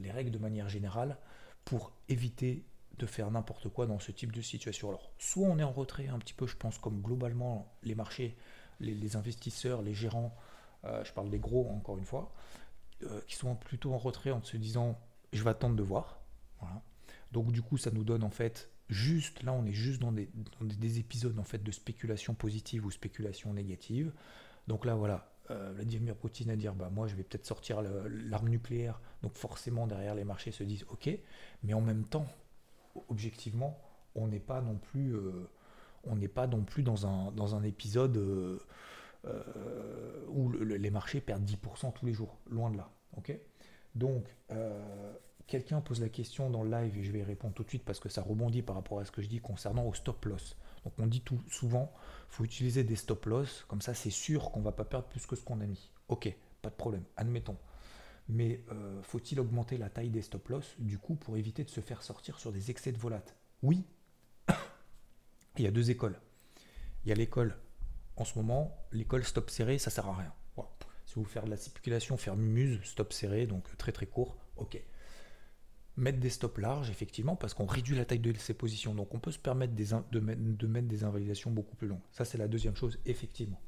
les 0.00 0.10
règles 0.10 0.32
de 0.32 0.38
manière 0.38 0.68
générale, 0.68 1.16
pour 1.64 1.92
éviter 2.08 2.64
de 2.98 3.06
faire 3.06 3.30
n'importe 3.30 3.68
quoi 3.68 3.86
dans 3.86 3.98
ce 3.98 4.12
type 4.12 4.32
de 4.32 4.42
situation. 4.42 4.88
Alors, 4.88 5.10
soit 5.18 5.46
on 5.46 5.58
est 5.58 5.64
en 5.64 5.72
retrait 5.72 6.08
un 6.08 6.18
petit 6.18 6.34
peu, 6.34 6.46
je 6.46 6.56
pense, 6.56 6.78
comme 6.78 7.00
globalement 7.00 7.72
les 7.82 7.94
marchés, 7.94 8.36
les, 8.80 9.16
investisseurs, 9.16 9.82
les 9.82 9.94
gérants, 9.94 10.34
euh, 10.84 11.04
je 11.04 11.12
parle 11.12 11.30
des 11.30 11.38
gros 11.38 11.68
encore 11.70 11.98
une 11.98 12.04
fois, 12.04 12.32
euh, 13.02 13.20
qui 13.26 13.36
sont 13.36 13.54
plutôt 13.54 13.92
en 13.92 13.98
retrait 13.98 14.30
en 14.30 14.42
se 14.42 14.56
disant 14.56 14.98
je 15.32 15.42
vais 15.42 15.50
attendre 15.50 15.76
de 15.76 15.82
voir. 15.82 16.18
Donc 17.32 17.52
du 17.52 17.62
coup, 17.62 17.78
ça 17.78 17.90
nous 17.90 18.04
donne 18.04 18.24
en 18.24 18.30
fait 18.30 18.70
juste, 18.88 19.44
là 19.44 19.52
on 19.52 19.64
est 19.64 19.72
juste 19.72 20.00
dans 20.00 20.10
des, 20.10 20.28
des, 20.60 20.98
épisodes 20.98 21.38
en 21.38 21.44
fait 21.44 21.62
de 21.62 21.70
spéculation 21.70 22.34
positive 22.34 22.84
ou 22.84 22.90
spéculation 22.90 23.52
négative. 23.54 24.12
Donc 24.66 24.84
là 24.84 24.96
voilà, 24.96 25.32
euh, 25.50 25.72
Vladimir 25.74 26.16
Poutine 26.16 26.50
à 26.50 26.56
dire 26.56 26.74
bah 26.74 26.90
moi 26.90 27.06
je 27.06 27.14
vais 27.14 27.22
peut-être 27.22 27.46
sortir 27.46 27.82
l'arme 27.82 28.48
nucléaire, 28.48 29.00
donc 29.22 29.34
forcément 29.34 29.86
derrière 29.86 30.16
les 30.16 30.24
marchés 30.24 30.50
se 30.50 30.64
disent 30.64 30.84
ok, 30.90 31.08
mais 31.62 31.72
en 31.72 31.80
même 31.80 32.04
temps 32.04 32.26
objectivement, 33.08 33.78
on 34.14 34.28
n'est 34.28 34.40
pas 34.40 34.60
non 34.60 34.76
plus, 34.76 35.14
euh, 35.14 35.48
on 36.04 36.16
n'est 36.16 36.28
pas 36.28 36.46
dans 36.46 37.54
un 37.54 37.62
épisode 37.62 38.16
euh, 38.16 38.58
euh, 39.26 40.24
où 40.28 40.50
les 40.50 40.90
marchés 40.90 41.20
perdent 41.20 41.44
10% 41.44 41.92
tous 41.92 42.06
les 42.06 42.12
jours, 42.12 42.38
loin 42.48 42.70
de 42.70 42.76
là. 42.76 42.90
ok? 43.16 43.36
Donc, 43.94 44.24
quelqu'un 45.46 45.80
pose 45.80 46.00
la 46.00 46.08
question 46.08 46.48
dans 46.48 46.62
le 46.62 46.70
live 46.70 46.96
et 46.96 47.02
je 47.02 47.10
vais 47.10 47.18
y 47.18 47.24
répondre 47.24 47.54
tout 47.54 47.64
de 47.64 47.68
suite 47.68 47.84
parce 47.84 47.98
que 47.98 48.08
ça 48.08 48.22
rebondit 48.22 48.62
par 48.62 48.76
rapport 48.76 49.00
à 49.00 49.04
ce 49.04 49.10
que 49.10 49.20
je 49.20 49.26
dis 49.26 49.40
concernant 49.40 49.84
au 49.84 49.94
stop 49.94 50.24
loss. 50.26 50.56
Donc 50.84 50.94
on 50.98 51.06
dit 51.06 51.20
tout 51.20 51.40
souvent, 51.50 51.92
faut 52.28 52.44
utiliser 52.44 52.84
des 52.84 52.94
stop 52.94 53.26
loss, 53.26 53.64
comme 53.66 53.82
ça 53.82 53.92
c'est 53.92 54.10
sûr 54.10 54.52
qu'on 54.52 54.60
va 54.60 54.70
pas 54.70 54.84
perdre 54.84 55.08
plus 55.08 55.26
que 55.26 55.34
ce 55.34 55.42
qu'on 55.42 55.60
a 55.60 55.66
mis. 55.66 55.90
Ok, 56.08 56.32
pas 56.62 56.70
de 56.70 56.74
problème, 56.76 57.02
admettons. 57.16 57.56
Mais 58.28 58.62
euh, 58.70 59.02
faut-il 59.02 59.40
augmenter 59.40 59.76
la 59.76 59.90
taille 59.90 60.10
des 60.10 60.22
stop 60.22 60.48
loss 60.48 60.76
du 60.78 60.98
coup 60.98 61.16
pour 61.16 61.36
éviter 61.36 61.64
de 61.64 61.70
se 61.70 61.80
faire 61.80 62.02
sortir 62.02 62.38
sur 62.38 62.52
des 62.52 62.70
excès 62.70 62.92
de 62.92 62.98
volat 62.98 63.24
Oui. 63.62 63.84
Il 65.58 65.64
y 65.64 65.66
a 65.66 65.72
deux 65.72 65.90
écoles. 65.90 66.20
Il 67.04 67.08
y 67.08 67.12
a 67.12 67.16
l'école 67.16 67.56
en 68.20 68.24
ce 68.24 68.38
moment, 68.38 68.76
l'école 68.92 69.24
stop 69.24 69.48
serré, 69.50 69.78
ça 69.78 69.90
sert 69.90 70.06
à 70.06 70.14
rien. 70.14 70.32
Si 71.06 71.14
vous 71.16 71.24
faire 71.24 71.44
de 71.44 71.50
la 71.50 71.56
spéculation, 71.56 72.16
faire 72.16 72.36
mumuse, 72.36 72.78
stop 72.84 73.12
serré, 73.12 73.46
donc 73.46 73.76
très 73.78 73.90
très 73.90 74.06
court, 74.06 74.36
ok. 74.56 74.80
Mettre 75.96 76.20
des 76.20 76.30
stops 76.30 76.60
larges, 76.60 76.88
effectivement, 76.88 77.34
parce 77.34 77.52
qu'on 77.52 77.66
réduit 77.66 77.96
la 77.96 78.04
taille 78.04 78.20
de 78.20 78.32
ces 78.34 78.54
positions. 78.54 78.94
Donc 78.94 79.12
on 79.12 79.18
peut 79.18 79.32
se 79.32 79.38
permettre 79.38 79.74
de, 79.74 80.20
mettre 80.20 80.86
des 80.86 81.02
invalidations 81.02 81.50
beaucoup 81.50 81.74
plus 81.74 81.88
longues. 81.88 82.02
Ça, 82.12 82.24
c'est 82.24 82.38
la 82.38 82.46
deuxième 82.46 82.76
chose, 82.76 83.00
effectivement. 83.06 83.60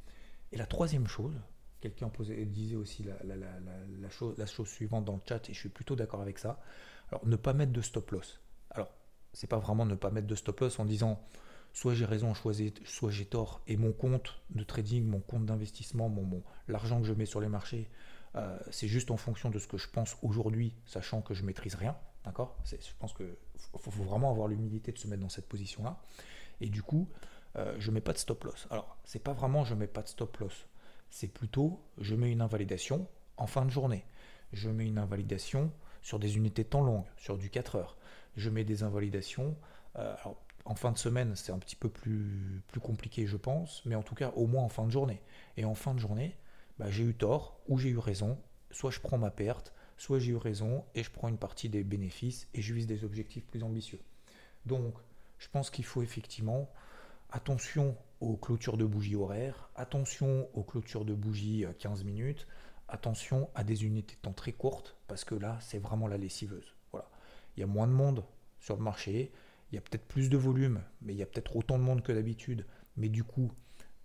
Et 0.52 0.56
la 0.56 0.66
troisième 0.66 1.08
chose, 1.08 1.34
quelqu'un 1.82 2.10
disait 2.46 2.76
aussi 2.76 3.04
la, 3.04 4.08
chose, 4.08 4.68
suivante 4.68 5.04
dans 5.04 5.14
le 5.14 5.20
chat, 5.28 5.48
et 5.50 5.52
je 5.52 5.58
suis 5.58 5.68
plutôt 5.68 5.96
d'accord 5.96 6.22
avec 6.22 6.38
ça. 6.38 6.60
Alors, 7.08 7.26
ne 7.26 7.36
pas 7.36 7.52
mettre 7.52 7.72
de 7.72 7.80
stop 7.80 8.10
loss. 8.12 8.40
Alors, 8.70 8.90
c'est 9.32 9.48
pas 9.48 9.58
vraiment 9.58 9.84
ne 9.84 9.94
pas 9.94 10.10
mettre 10.10 10.26
de 10.26 10.34
stop 10.34 10.60
loss 10.60 10.78
en 10.78 10.84
disant 10.84 11.20
soit 11.72 11.94
j'ai 11.94 12.04
raison, 12.04 12.34
soit 12.34 13.10
j'ai 13.10 13.24
tort, 13.26 13.62
et 13.66 13.76
mon 13.76 13.92
compte 13.92 14.40
de 14.50 14.62
trading, 14.62 15.04
mon 15.06 15.20
compte 15.20 15.46
d'investissement, 15.46 16.08
mon, 16.08 16.42
l'argent 16.68 17.00
que 17.00 17.06
je 17.06 17.14
mets 17.14 17.26
sur 17.26 17.40
les 17.40 17.48
marchés, 17.48 17.90
euh, 18.36 18.58
c'est 18.70 18.88
juste 18.88 19.10
en 19.10 19.16
fonction 19.16 19.50
de 19.50 19.58
ce 19.58 19.66
que 19.66 19.76
je 19.76 19.88
pense 19.88 20.16
aujourd'hui, 20.22 20.74
sachant 20.86 21.20
que 21.20 21.34
je 21.34 21.44
maîtrise 21.44 21.74
rien. 21.74 21.96
D'accord? 22.24 22.56
Je 22.70 22.76
pense 22.98 23.12
qu'il 23.14 23.34
faut, 23.78 23.90
vraiment 23.90 24.30
avoir 24.30 24.48
l'humilité 24.48 24.92
de 24.92 24.98
se 24.98 25.08
mettre 25.08 25.22
dans 25.22 25.28
cette 25.28 25.48
position-là. 25.48 25.98
Et 26.60 26.68
du 26.68 26.82
coup, 26.82 27.08
euh, 27.56 27.74
je 27.78 27.90
ne 27.90 27.94
mets 27.94 28.00
pas 28.00 28.12
de 28.12 28.18
stop 28.18 28.44
loss. 28.44 28.68
Alors, 28.70 28.96
c'est 29.04 29.18
pas 29.18 29.32
vraiment 29.32 29.64
je 29.64 29.74
ne 29.74 29.80
mets 29.80 29.86
pas 29.88 30.02
de 30.02 30.08
stop 30.08 30.36
loss. 30.38 30.66
C'est 31.12 31.28
plutôt 31.28 31.78
je 31.98 32.14
mets 32.14 32.32
une 32.32 32.40
invalidation 32.40 33.06
en 33.36 33.46
fin 33.46 33.66
de 33.66 33.70
journée. 33.70 34.06
Je 34.54 34.70
mets 34.70 34.86
une 34.86 34.96
invalidation 34.96 35.70
sur 36.00 36.18
des 36.18 36.38
unités 36.38 36.64
de 36.64 36.68
temps 36.70 36.82
longues, 36.82 37.04
sur 37.18 37.36
du 37.36 37.50
4 37.50 37.76
heures. 37.76 37.98
Je 38.34 38.48
mets 38.48 38.64
des 38.64 38.82
invalidations. 38.82 39.54
Euh, 39.96 40.16
en 40.64 40.74
fin 40.74 40.90
de 40.90 40.96
semaine, 40.96 41.36
c'est 41.36 41.52
un 41.52 41.58
petit 41.58 41.76
peu 41.76 41.90
plus, 41.90 42.62
compliqué, 42.80 43.26
je 43.26 43.36
pense, 43.36 43.84
mais 43.84 43.94
en 43.94 44.02
tout 44.02 44.14
cas, 44.14 44.32
au 44.36 44.46
moins 44.46 44.62
en 44.62 44.70
fin 44.70 44.86
de 44.86 44.90
journée. 44.90 45.20
Et 45.58 45.66
en 45.66 45.74
fin 45.74 45.92
de 45.92 45.98
journée, 45.98 46.34
bah, 46.78 46.90
j'ai 46.90 47.04
eu 47.04 47.14
tort 47.14 47.60
ou 47.68 47.76
j'ai 47.76 47.90
eu 47.90 47.98
raison. 47.98 48.38
Soit 48.70 48.90
je 48.90 49.00
prends 49.00 49.18
ma 49.18 49.30
perte, 49.30 49.74
soit 49.98 50.18
j'ai 50.18 50.32
eu 50.32 50.36
raison 50.36 50.82
et 50.94 51.02
je 51.02 51.10
prends 51.10 51.28
une 51.28 51.36
partie 51.36 51.68
des 51.68 51.84
bénéfices 51.84 52.48
et 52.54 52.62
je 52.62 52.72
vise 52.72 52.86
des 52.86 53.04
objectifs 53.04 53.44
plus 53.44 53.62
ambitieux. 53.62 54.00
Donc, 54.64 54.94
je 55.38 55.48
pense 55.48 55.68
qu'il 55.68 55.84
faut 55.84 56.02
effectivement 56.02 56.70
attention 57.32 57.96
aux 58.20 58.36
clôtures 58.36 58.76
de 58.76 58.84
bougies 58.84 59.16
horaires, 59.16 59.70
attention 59.74 60.48
aux 60.54 60.62
clôtures 60.62 61.04
de 61.04 61.14
bougies 61.14 61.64
15 61.78 62.04
minutes, 62.04 62.46
attention 62.88 63.50
à 63.54 63.64
des 63.64 63.84
unités 63.84 64.14
de 64.14 64.20
temps 64.20 64.32
très 64.32 64.52
courtes 64.52 64.96
parce 65.08 65.24
que 65.24 65.34
là, 65.34 65.58
c'est 65.60 65.78
vraiment 65.78 66.06
la 66.06 66.18
lessiveuse. 66.18 66.74
Voilà. 66.92 67.08
Il 67.56 67.60
y 67.60 67.62
a 67.64 67.66
moins 67.66 67.88
de 67.88 67.92
monde 67.92 68.24
sur 68.60 68.76
le 68.76 68.82
marché, 68.82 69.32
il 69.72 69.74
y 69.74 69.78
a 69.78 69.80
peut-être 69.80 70.06
plus 70.06 70.28
de 70.28 70.36
volume, 70.36 70.82
mais 71.00 71.14
il 71.14 71.16
y 71.16 71.22
a 71.22 71.26
peut-être 71.26 71.56
autant 71.56 71.78
de 71.78 71.82
monde 71.82 72.02
que 72.02 72.12
d'habitude, 72.12 72.66
mais 72.96 73.08
du 73.08 73.24
coup, 73.24 73.50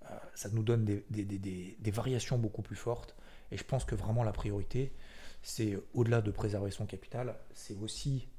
euh, 0.04 0.18
ça 0.34 0.50
nous 0.50 0.64
donne 0.64 0.86
des, 0.86 1.92
variations 1.92 2.38
beaucoup 2.38 2.62
plus 2.62 2.76
fortes. 2.76 3.16
Et 3.52 3.58
je 3.58 3.64
pense 3.64 3.86
que 3.86 3.94
vraiment 3.94 4.24
la 4.24 4.32
priorité, 4.32 4.94
c'est 5.42 5.78
au-delà 5.94 6.22
de 6.22 6.32
préserver 6.32 6.72
son 6.72 6.86
capital, 6.86 7.38
c'est 7.54 7.76
aussi 7.76 8.30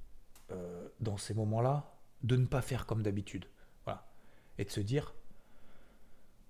euh, 0.50 0.88
dans 1.00 1.18
ces 1.18 1.34
moments-là 1.34 1.94
de 2.22 2.36
ne 2.36 2.46
pas 2.46 2.62
faire 2.62 2.86
comme 2.86 3.02
d'habitude. 3.02 3.46
Et 4.58 4.64
de 4.64 4.70
se 4.70 4.80
dire, 4.80 5.14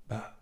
bah, 0.08 0.34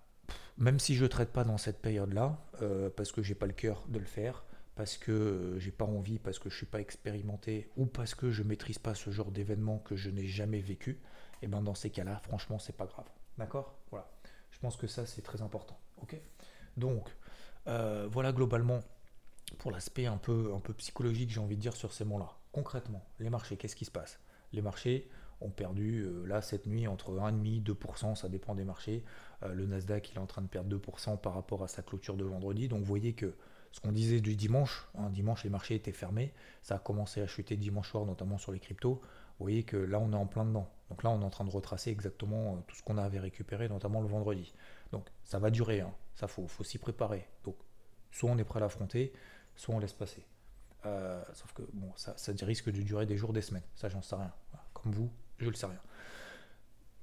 même 0.58 0.78
si 0.78 0.94
je 0.94 1.04
ne 1.04 1.08
traite 1.08 1.32
pas 1.32 1.44
dans 1.44 1.58
cette 1.58 1.80
période-là, 1.80 2.38
euh, 2.62 2.90
parce 2.90 3.12
que 3.12 3.22
j'ai 3.22 3.34
pas 3.34 3.46
le 3.46 3.52
cœur 3.52 3.84
de 3.88 3.98
le 3.98 4.04
faire, 4.06 4.44
parce 4.74 4.96
que 4.96 5.56
j'ai 5.58 5.70
pas 5.70 5.84
envie, 5.84 6.18
parce 6.18 6.38
que 6.38 6.48
je 6.50 6.56
suis 6.56 6.66
pas 6.66 6.80
expérimenté, 6.80 7.70
ou 7.76 7.86
parce 7.86 8.14
que 8.14 8.30
je 8.30 8.42
maîtrise 8.42 8.78
pas 8.78 8.94
ce 8.94 9.10
genre 9.10 9.30
d'événement 9.30 9.78
que 9.78 9.96
je 9.96 10.10
n'ai 10.10 10.26
jamais 10.26 10.60
vécu, 10.60 10.92
et 10.92 10.98
eh 11.42 11.46
ben 11.48 11.62
dans 11.62 11.74
ces 11.74 11.90
cas-là, 11.90 12.20
franchement, 12.22 12.58
c'est 12.58 12.76
pas 12.76 12.86
grave. 12.86 13.06
D'accord? 13.36 13.78
Voilà. 13.90 14.08
Je 14.50 14.58
pense 14.58 14.76
que 14.76 14.86
ça, 14.86 15.04
c'est 15.04 15.22
très 15.22 15.42
important. 15.42 15.78
Ok? 16.00 16.18
Donc, 16.76 17.08
euh, 17.66 18.08
voilà 18.10 18.32
globalement 18.32 18.80
pour 19.58 19.70
l'aspect 19.70 20.06
un 20.06 20.16
peu, 20.16 20.52
un 20.54 20.60
peu 20.60 20.72
psychologique, 20.74 21.30
j'ai 21.30 21.40
envie 21.40 21.56
de 21.56 21.60
dire, 21.60 21.76
sur 21.76 21.92
ces 21.92 22.04
mots-là. 22.04 22.32
Concrètement, 22.52 23.04
les 23.18 23.30
marchés, 23.30 23.56
qu'est-ce 23.56 23.76
qui 23.76 23.84
se 23.84 23.90
passe? 23.90 24.18
Les 24.52 24.62
marchés 24.62 25.10
ont 25.40 25.50
perdu, 25.50 26.00
euh, 26.00 26.24
là, 26.26 26.40
cette 26.42 26.66
nuit, 26.66 26.86
entre 26.86 27.12
1,5 27.12 27.62
2%, 27.62 28.14
ça 28.14 28.28
dépend 28.28 28.54
des 28.54 28.64
marchés. 28.64 29.04
le 29.46 29.66
Nasdaq, 29.66 30.10
il 30.10 30.16
est 30.16 30.20
en 30.20 30.26
train 30.26 30.42
de 30.42 30.48
perdre 30.48 30.74
2% 30.74 31.18
par 31.18 31.34
rapport 31.34 31.62
à 31.62 31.68
sa 31.68 31.82
clôture 31.82 32.16
de 32.16 32.24
vendredi. 32.24 32.68
Donc, 32.68 32.80
vous 32.80 32.86
voyez 32.86 33.12
que 33.12 33.34
ce 33.76 33.80
qu'on 33.82 33.92
disait 33.92 34.22
du 34.22 34.36
dimanche, 34.36 34.88
hein, 34.96 35.10
dimanche 35.10 35.44
les 35.44 35.50
marchés 35.50 35.74
étaient 35.74 35.92
fermés, 35.92 36.32
ça 36.62 36.76
a 36.76 36.78
commencé 36.78 37.20
à 37.20 37.26
chuter 37.26 37.58
dimanche 37.58 37.90
soir, 37.90 38.06
notamment 38.06 38.38
sur 38.38 38.50
les 38.50 38.58
cryptos. 38.58 39.02
Vous 39.38 39.44
voyez 39.44 39.64
que 39.64 39.76
là 39.76 39.98
on 40.00 40.12
est 40.12 40.16
en 40.16 40.26
plein 40.26 40.46
dedans. 40.46 40.70
Donc 40.88 41.02
là 41.02 41.10
on 41.10 41.20
est 41.20 41.24
en 41.24 41.28
train 41.28 41.44
de 41.44 41.50
retracer 41.50 41.90
exactement 41.90 42.54
euh, 42.54 42.60
tout 42.66 42.74
ce 42.74 42.82
qu'on 42.82 42.96
avait 42.96 43.18
récupéré, 43.18 43.68
notamment 43.68 44.00
le 44.00 44.08
vendredi. 44.08 44.54
Donc 44.92 45.06
ça 45.24 45.38
va 45.38 45.50
durer, 45.50 45.82
hein. 45.82 45.92
ça 46.14 46.26
faut, 46.26 46.46
faut 46.46 46.64
s'y 46.64 46.78
préparer. 46.78 47.28
Donc 47.44 47.56
soit 48.10 48.30
on 48.30 48.38
est 48.38 48.44
prêt 48.44 48.60
à 48.60 48.60
l'affronter, 48.60 49.12
soit 49.56 49.74
on 49.74 49.78
laisse 49.78 49.92
passer. 49.92 50.24
Euh, 50.86 51.22
sauf 51.34 51.52
que 51.52 51.62
bon, 51.74 51.92
ça, 51.96 52.14
risque 52.42 52.70
de 52.70 52.80
durer 52.80 53.04
des 53.04 53.18
jours, 53.18 53.34
des 53.34 53.42
semaines. 53.42 53.64
Ça 53.74 53.90
j'en 53.90 54.00
sais 54.00 54.16
rien. 54.16 54.32
Comme 54.72 54.92
vous, 54.92 55.10
je 55.38 55.48
le 55.48 55.54
sais 55.54 55.66
rien. 55.66 55.80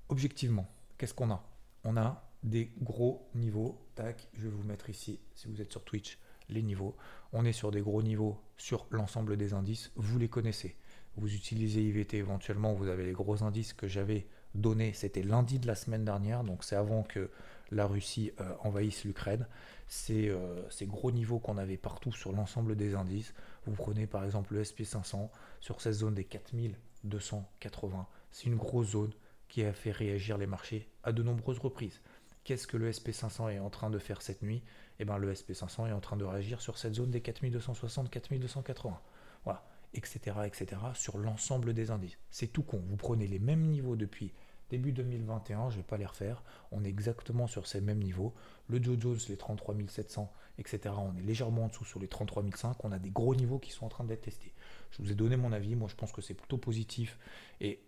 Objectivement, 0.09 0.69
qu'est-ce 0.97 1.13
qu'on 1.13 1.31
a? 1.31 1.43
On 1.83 1.97
a 1.97 2.29
des 2.43 2.71
gros 2.81 3.29
niveaux. 3.35 3.79
Tac, 3.95 4.27
je 4.33 4.43
vais 4.43 4.49
vous 4.49 4.63
mettre 4.63 4.89
ici, 4.89 5.19
si 5.35 5.47
vous 5.47 5.61
êtes 5.61 5.71
sur 5.71 5.83
Twitch, 5.83 6.19
les 6.49 6.61
niveaux. 6.61 6.95
On 7.31 7.45
est 7.45 7.53
sur 7.53 7.71
des 7.71 7.81
gros 7.81 8.01
niveaux 8.01 8.39
sur 8.57 8.85
l'ensemble 8.89 9.37
des 9.37 9.53
indices. 9.53 9.91
Vous 9.95 10.19
les 10.19 10.29
connaissez. 10.29 10.75
Vous 11.15 11.33
utilisez 11.33 11.81
IVT 11.83 12.17
éventuellement, 12.17 12.73
vous 12.73 12.87
avez 12.87 13.05
les 13.05 13.11
gros 13.11 13.43
indices 13.43 13.73
que 13.73 13.87
j'avais 13.87 14.27
donnés. 14.55 14.93
C'était 14.93 15.21
lundi 15.21 15.59
de 15.59 15.67
la 15.67 15.75
semaine 15.75 16.03
dernière, 16.03 16.43
donc 16.43 16.63
c'est 16.63 16.75
avant 16.75 17.03
que 17.03 17.29
la 17.71 17.85
Russie 17.85 18.31
euh, 18.39 18.53
envahisse 18.61 19.03
l'Ukraine. 19.03 19.47
C'est 19.87 20.29
euh, 20.29 20.67
ces 20.69 20.85
gros 20.85 21.11
niveaux 21.11 21.39
qu'on 21.39 21.57
avait 21.57 21.77
partout 21.77 22.11
sur 22.11 22.31
l'ensemble 22.31 22.75
des 22.75 22.95
indices. 22.95 23.33
Vous 23.65 23.73
prenez 23.73 24.07
par 24.07 24.23
exemple 24.23 24.53
le 24.55 24.63
SP500 24.63 25.29
sur 25.59 25.81
cette 25.81 25.93
zone 25.93 26.15
des 26.15 26.23
4280. 26.23 28.07
C'est 28.33 28.47
une 28.47 28.55
grosse 28.55 28.89
zone 28.89 29.13
qui 29.47 29.63
a 29.63 29.71
fait 29.71 29.91
réagir 29.91 30.39
les 30.39 30.47
marchés 30.47 30.89
à 31.03 31.11
de 31.11 31.21
nombreuses 31.21 31.59
reprises. 31.59 32.01
Qu'est-ce 32.43 32.65
que 32.65 32.77
le 32.77 32.91
SP500 32.91 33.51
est 33.51 33.59
en 33.59 33.69
train 33.69 33.91
de 33.91 33.99
faire 33.99 34.23
cette 34.23 34.41
nuit? 34.41 34.63
Eh 34.97 35.05
ben, 35.05 35.17
le 35.17 35.31
SP500 35.31 35.87
est 35.87 35.93
en 35.93 35.99
train 36.01 36.17
de 36.17 36.25
réagir 36.25 36.59
sur 36.59 36.79
cette 36.79 36.95
zone 36.95 37.11
des 37.11 37.21
4260, 37.21 38.09
4280. 38.09 38.99
Voilà, 39.43 39.63
etc., 39.93 40.19
etc., 40.45 40.81
sur 40.95 41.19
l'ensemble 41.19 41.75
des 41.75 41.91
indices. 41.91 42.17
C'est 42.31 42.47
tout 42.47 42.63
con. 42.63 42.83
Vous 42.87 42.97
prenez 42.97 43.27
les 43.27 43.37
mêmes 43.37 43.67
niveaux 43.67 43.95
depuis 43.95 44.33
début 44.71 44.91
2021, 44.91 45.69
je 45.69 45.75
ne 45.75 45.81
vais 45.81 45.87
pas 45.87 45.97
les 45.97 46.05
refaire. 46.05 46.43
On 46.71 46.83
est 46.83 46.89
exactement 46.89 47.45
sur 47.45 47.67
ces 47.67 47.81
mêmes 47.81 48.01
niveaux. 48.01 48.33
Le 48.67 48.79
Dow 48.79 48.99
Jones, 48.99 49.19
les 49.29 49.37
33 49.37 49.75
700, 49.87 50.33
etc., 50.57 50.95
on 50.97 51.15
est 51.15 51.21
légèrement 51.21 51.65
en 51.65 51.67
dessous 51.67 51.85
sur 51.85 51.99
les 51.99 52.07
33 52.07 52.43
500. 52.55 52.77
On 52.83 52.91
a 52.91 52.97
des 52.97 53.11
gros 53.11 53.35
niveaux 53.35 53.59
qui 53.59 53.69
sont 53.69 53.85
en 53.85 53.89
train 53.89 54.03
d'être 54.03 54.21
testés. 54.21 54.53
Je 54.89 55.03
vous 55.03 55.11
ai 55.11 55.15
donné 55.15 55.35
mon 55.35 55.51
avis. 55.51 55.75
Moi, 55.75 55.87
je 55.87 55.95
pense 55.95 56.11
que 56.11 56.21
c'est 56.21 56.33
plutôt 56.33 56.57
positif. 56.57 57.19
Et 57.61 57.83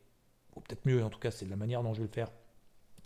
peut-être 0.61 0.85
mieux, 0.85 1.03
en 1.03 1.09
tout 1.09 1.19
cas, 1.19 1.31
c'est 1.31 1.45
la 1.45 1.55
manière 1.55 1.83
dont 1.83 1.93
je 1.93 1.99
vais 1.99 2.07
le 2.07 2.13
faire 2.13 2.31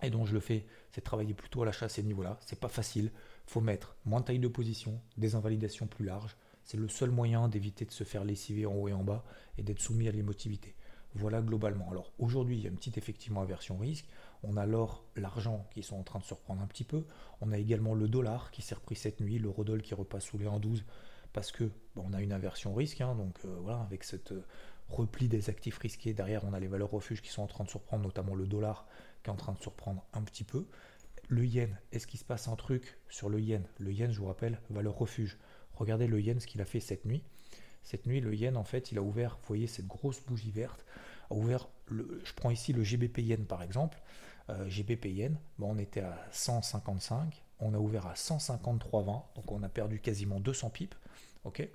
et 0.02 0.10
dont 0.10 0.26
je 0.26 0.34
le 0.34 0.40
fais, 0.40 0.66
c'est 0.92 1.02
de 1.02 1.06
travailler 1.06 1.34
plutôt 1.34 1.62
à 1.62 1.66
l'achat 1.66 1.88
à 1.88 1.90
ces 1.90 2.04
niveaux-là. 2.04 2.40
C'est 2.46 2.60
pas 2.60 2.70
facile 2.70 3.12
faut 3.50 3.62
mettre 3.62 3.96
moins 4.06 4.20
de 4.20 4.26
taille 4.26 4.40
de 4.40 4.48
position, 4.48 5.02
des 5.18 5.34
invalidations 5.34 5.88
plus 5.88 6.06
larges. 6.06 6.38
C'est 6.64 6.78
le 6.78 6.88
seul 6.88 7.10
moyen 7.10 7.48
d'éviter 7.48 7.84
de 7.84 7.92
se 7.92 8.04
faire 8.04 8.24
lessiver 8.24 8.68
en 8.68 8.74
haut 8.74 8.88
et 8.88 8.94
en 8.94 9.04
bas 9.04 9.26
et 9.58 9.64
d'être 9.64 9.80
soumis 9.80 10.08
à 10.08 10.12
l'émotivité. 10.12 10.76
Voilà 11.16 11.42
globalement. 11.42 11.90
Alors 11.90 12.14
aujourd'hui, 12.20 12.58
il 12.58 12.64
y 12.64 12.68
a 12.68 12.70
une 12.70 12.76
petite 12.76 13.00
effectivement 13.00 13.42
aversion 13.42 13.78
risque. 13.78 14.08
On 14.44 14.56
a 14.56 14.68
l'or, 14.68 15.04
l'argent 15.16 15.66
qui 15.72 15.82
sont 15.82 15.96
en 15.96 16.04
train 16.04 16.20
de 16.20 16.24
se 16.26 16.36
reprendre 16.36 16.62
un 16.62 16.68
petit 16.68 16.84
peu. 16.84 17.06
On 17.42 17.52
a 17.52 17.58
également 17.58 17.96
le 17.96 18.08
dollar 18.08 18.52
qui 18.52 18.62
s'est 18.62 18.76
repris 18.76 18.96
cette 18.96 19.20
nuit, 19.20 19.40
le 19.40 19.50
rodol 19.50 19.82
qui 19.82 19.96
repasse 19.96 20.26
sous 20.26 20.38
les 20.38 20.46
1,12 20.46 20.84
parce 21.34 21.52
que 21.52 21.72
on 21.96 22.14
a 22.14 22.22
une 22.22 22.32
aversion 22.32 22.76
risque. 22.76 23.02
Hein. 23.02 23.16
donc 23.16 23.36
euh, 23.46 23.58
voilà, 23.62 23.82
avec 23.82 24.04
cette 24.04 24.32
euh, 24.32 24.46
repli 24.90 25.28
des 25.28 25.50
actifs 25.50 25.78
risqués 25.78 26.14
derrière, 26.14 26.44
on 26.46 26.54
a 26.54 26.60
les 26.60 26.68
valeurs 26.68 26.92
refuges 26.92 27.22
qui 27.22 27.30
sont 27.30 27.44
en 27.44 27.48
train 27.48 27.64
de 27.64 27.70
surprendre, 27.70 28.04
notamment 28.04 28.36
le 28.36 28.48
dollar 28.48 28.88
qui 29.24 29.30
est 29.30 29.34
en 29.34 29.38
train 29.38 29.54
de 29.54 29.60
surprendre 29.60 30.06
un 30.14 30.22
petit 30.22 30.44
peu. 30.44 30.66
Le 31.28 31.46
yen, 31.46 31.78
est-ce 31.92 32.08
qu'il 32.08 32.20
se 32.20 32.26
passe 32.26 32.48
un 32.48 32.56
truc 32.56 32.98
sur 33.10 33.30
le 33.30 33.40
yen? 33.40 33.64
Le 33.78 33.92
yen, 33.92 34.12
je 34.12 34.20
vous 34.20 34.26
rappelle, 34.26 34.60
valeur 34.70 34.98
refuge. 34.98 35.38
Regardez 35.74 36.08
le 36.08 36.20
yen, 36.20 36.40
ce 36.40 36.48
qu'il 36.48 36.62
a 36.62 36.66
fait 36.66 36.80
cette 36.80 37.06
nuit. 37.06 37.24
Cette 37.84 38.06
nuit, 38.06 38.20
le 38.20 38.34
yen, 38.34 38.58
en 38.58 38.64
fait, 38.64 38.92
il 38.92 38.98
a 38.98 39.02
ouvert, 39.02 39.38
vous 39.42 39.48
voyez, 39.48 39.68
cette 39.68 39.88
grosse 39.88 40.22
bougie 40.22 40.52
verte, 40.52 40.86
a 41.30 41.36
ouvert, 41.36 41.68
je 41.90 42.34
prends 42.36 42.50
ici 42.50 42.74
le 42.74 42.84
GBP 42.84 43.20
yen 43.20 43.46
par 43.46 43.62
exemple. 43.62 44.02
Euh, 44.50 44.68
GBP 44.68 45.06
yen, 45.06 45.38
on 45.60 45.78
était 45.78 46.02
à 46.02 46.18
155, 46.32 47.44
on 47.60 47.74
a 47.74 47.78
ouvert 47.78 48.08
à 48.08 48.14
153,20, 48.14 49.06
donc 49.36 49.52
on 49.52 49.62
a 49.64 49.70
perdu 49.70 50.00
quasiment 50.00 50.40
200 50.40 50.70
pips. 50.72 50.98
ok? 51.44 51.68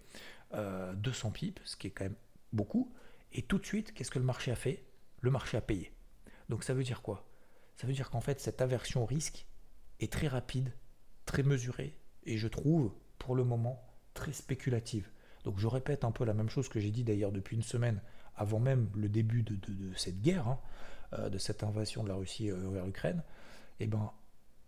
200 0.53 0.55
euh, 0.55 1.31
pips, 1.33 1.61
ce 1.65 1.77
qui 1.77 1.89
est 1.89 1.91
quand 1.91 2.05
même 2.05 2.17
beaucoup. 2.53 2.93
Et 3.35 3.43
tout 3.43 3.59
de 3.59 3.67
suite, 3.67 3.93
qu'est-ce 3.93 4.11
que 4.11 4.19
le 4.19 4.25
marché 4.25 4.51
a 4.51 4.57
fait? 4.57 4.85
Le 5.21 5.31
marché 5.31 5.57
a 5.57 5.61
payé. 5.61 5.93
Donc 6.49 6.65
ça 6.65 6.73
veut 6.73 6.85
dire 6.85 7.03
quoi? 7.03 7.29
Ça 7.77 7.87
veut 7.87 7.93
dire 7.93 8.11
qu'en 8.11 8.21
fait, 8.21 8.41
cette 8.41 8.63
aversion 8.63 9.03
au 9.03 9.07
risque 9.07 9.47
est 10.01 10.13
très 10.13 10.29
rapide, 10.29 10.73
très 11.27 11.43
mesurée, 11.43 11.99
et 12.25 12.37
je 12.37 12.47
trouve, 12.47 12.93
pour 13.19 13.35
le 13.35 13.45
moment, 13.45 13.85
très 14.15 14.33
spéculative. 14.33 15.11
Donc 15.45 15.59
je 15.59 15.67
répète 15.67 16.05
un 16.05 16.13
peu 16.13 16.25
la 16.25 16.35
même 16.35 16.49
chose 16.49 16.69
que 16.69 16.79
j'ai 16.79 16.91
dit 16.91 17.05
d'ailleurs 17.05 17.33
depuis 17.33 17.57
une 17.57 17.63
semaine, 17.63 18.01
avant 18.37 18.61
même 18.61 18.89
le 18.95 19.09
début 19.09 19.43
de, 19.43 19.59
cette 19.97 20.21
guerre, 20.21 20.49
hein, 20.49 20.61
euh, 21.15 21.29
de 21.29 21.39
cette 21.39 21.63
invasion 21.63 22.05
de 22.05 22.09
la 22.09 22.15
Russie 22.15 22.51
euh, 22.51 22.71
vers 22.71 22.87
l'Ukraine. 22.87 23.23
Eh 23.81 23.87
ben, 23.87 24.13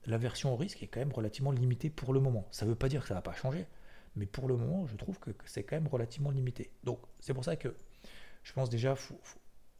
l'aversion 0.07 0.53
au 0.53 0.57
risque 0.57 0.83
est 0.83 0.89
quand 0.89 1.01
même 1.01 1.13
relativement 1.13 1.53
limitée 1.53 1.91
pour 1.91 2.13
le 2.13 2.21
moment. 2.21 2.47
Ça 2.51 2.65
ne 2.65 2.71
veut 2.71 2.77
pas 2.77 2.89
dire 2.89 3.03
que 3.03 3.09
ça 3.09 3.15
ne 3.15 3.19
va 3.19 3.23
pas 3.23 3.35
changer, 3.35 3.67
mais 4.17 4.27
pour 4.27 4.49
le 4.49 4.57
moment, 4.57 4.87
je 4.87 4.97
trouve 4.97 5.19
que, 5.19 5.31
c'est 5.45 5.63
quand 5.63 5.77
même 5.77 5.89
relativement 5.89 6.31
limité. 6.31 6.71
Donc 6.85 7.01
c'est 7.21 7.35
pour 7.35 7.45
ça 7.45 7.57
que 7.57 7.75
je 8.47 8.53
pense 8.53 8.71
déjà, 8.71 8.95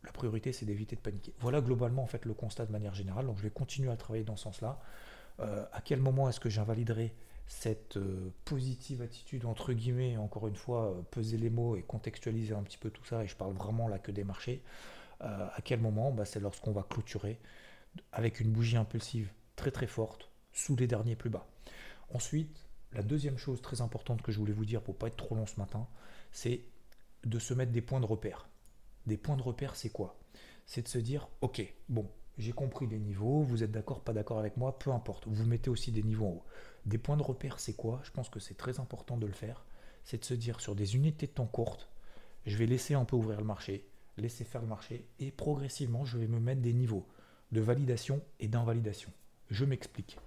la 0.03 0.11
priorité, 0.11 0.53
c'est 0.53 0.67
d'éviter 0.67 0.97
de 0.97 1.01
paniquer. 1.01 1.33
Voilà 1.39 1.61
globalement 1.61 2.03
en 2.03 2.07
fait 2.07 2.25
le 2.25 2.35
constat 2.35 2.67
de 2.67 2.73
manière 2.73 2.95
générale. 2.95 3.25
Donc 3.27 3.39
je 3.39 3.43
vais 3.45 3.51
continuer 3.51 3.93
à 3.93 3.97
travailler 3.97 4.25
dans 4.25 4.35
ce 4.35 4.43
sens-là. 4.43 4.81
Euh, 5.39 5.65
à 5.73 5.81
quel 5.81 6.01
moment 6.01 6.29
est-ce 6.29 6.41
que 6.41 6.51
j'invaliderai 6.51 7.15
cette 7.47 7.97
euh, 7.97 8.33
positive 8.45 9.03
attitude, 9.03 9.45
entre 9.45 9.73
guillemets, 9.73 10.17
encore 10.17 10.49
une 10.49 10.57
fois, 10.57 10.91
euh, 10.91 11.03
peser 11.13 11.37
les 11.37 11.49
mots 11.49 11.77
et 11.77 11.83
contextualiser 11.83 12.55
un 12.55 12.65
petit 12.65 12.77
peu 12.77 12.91
tout 12.91 13.05
ça, 13.05 13.23
et 13.23 13.29
je 13.29 13.37
parle 13.37 13.53
vraiment 13.53 13.87
là 13.87 14.01
que 14.01 14.11
des 14.11 14.25
marchés, 14.25 14.65
à 15.21 15.61
quel 15.65 15.81
moment? 15.81 16.11
Bah, 16.13 16.27
C'est 16.27 16.41
lorsqu'on 16.41 16.73
va 16.73 16.83
clôturer 16.83 17.39
avec 18.13 18.41
une 18.41 18.51
bougie 18.51 18.77
impulsive 18.77 19.33
très 19.55 19.71
très 19.71 19.87
forte 19.87 20.29
sous 20.53 20.77
les 20.77 20.87
derniers 20.87 21.17
plus 21.17 21.31
bas. 21.31 21.47
Ensuite, 22.13 22.67
la 22.93 23.03
deuxième 23.03 23.39
chose 23.39 23.63
très 23.63 23.81
importante 23.81 24.21
que 24.23 24.33
je 24.33 24.39
voulais 24.39 24.53
vous 24.53 24.67
dire 24.67 24.83
pour 24.83 24.99
pas 24.99 25.07
être 25.07 25.17
trop 25.17 25.35
long 25.35 25.47
ce 25.47 25.59
matin, 25.59 25.87
c'est 26.33 26.65
de 27.25 27.39
se 27.39 27.55
mettre 27.55 27.73
des 27.73 27.81
points 27.81 28.01
de 28.01 28.07
repère. 28.07 28.49
Des 29.07 29.17
points 29.17 29.37
de 29.37 29.43
repère, 29.43 29.77
c'est 29.77 29.91
quoi? 29.91 30.19
C'est 30.67 30.83
de 30.83 30.89
se 30.89 30.99
dire, 30.99 31.29
ok, 31.41 31.63
bon, 31.89 32.09
j'ai 32.39 32.53
compris 32.53 32.87
les 32.87 32.99
niveaux, 32.99 33.43
vous 33.43 33.63
êtes 33.63 33.71
d'accord, 33.71 34.03
pas 34.03 34.13
d'accord 34.13 34.39
avec 34.39 34.57
moi, 34.57 34.79
peu 34.79 34.91
importe. 34.91 35.27
Vous 35.27 35.47
mettez 35.47 35.71
aussi 35.71 35.93
des 35.93 36.03
niveaux 36.03 36.27
en 36.27 36.31
haut. 36.31 36.45
Des 36.85 36.99
points 36.99 37.17
de 37.17 37.23
repère, 37.23 37.61
c'est 37.61 37.75
quoi? 37.75 38.01
Je 38.05 38.11
pense 38.11 38.29
que 38.29 38.41
c'est 38.41 38.57
très 38.57 38.81
important 38.81 39.17
de 39.17 39.27
le 39.27 39.33
faire. 39.33 39.65
C'est 40.05 40.19
de 40.19 40.25
se 40.25 40.35
dire 40.35 40.61
sur 40.61 40.75
des 40.75 40.97
unités 40.97 41.27
de 41.27 41.33
temps 41.33 41.47
courtes, 41.47 41.89
je 42.47 42.57
vais 42.57 42.67
laisser 42.67 42.95
un 42.95 43.05
peu 43.05 43.17
ouvrir 43.17 43.41
le 43.41 43.47
marché, 43.47 43.89
laisser 44.17 44.45
faire 44.45 44.63
le 44.63 44.69
marché, 44.69 45.09
et 45.19 45.33
progressivement, 45.33 46.05
je 46.05 46.17
vais 46.17 46.29
me 46.29 46.39
mettre 46.39 46.61
des 46.61 46.73
niveaux 46.73 47.07
de 47.53 47.61
validation 47.61 48.23
et 48.41 48.49
d'invalidation. 48.49 49.11
Je 49.51 49.65
m'explique. 49.65 50.19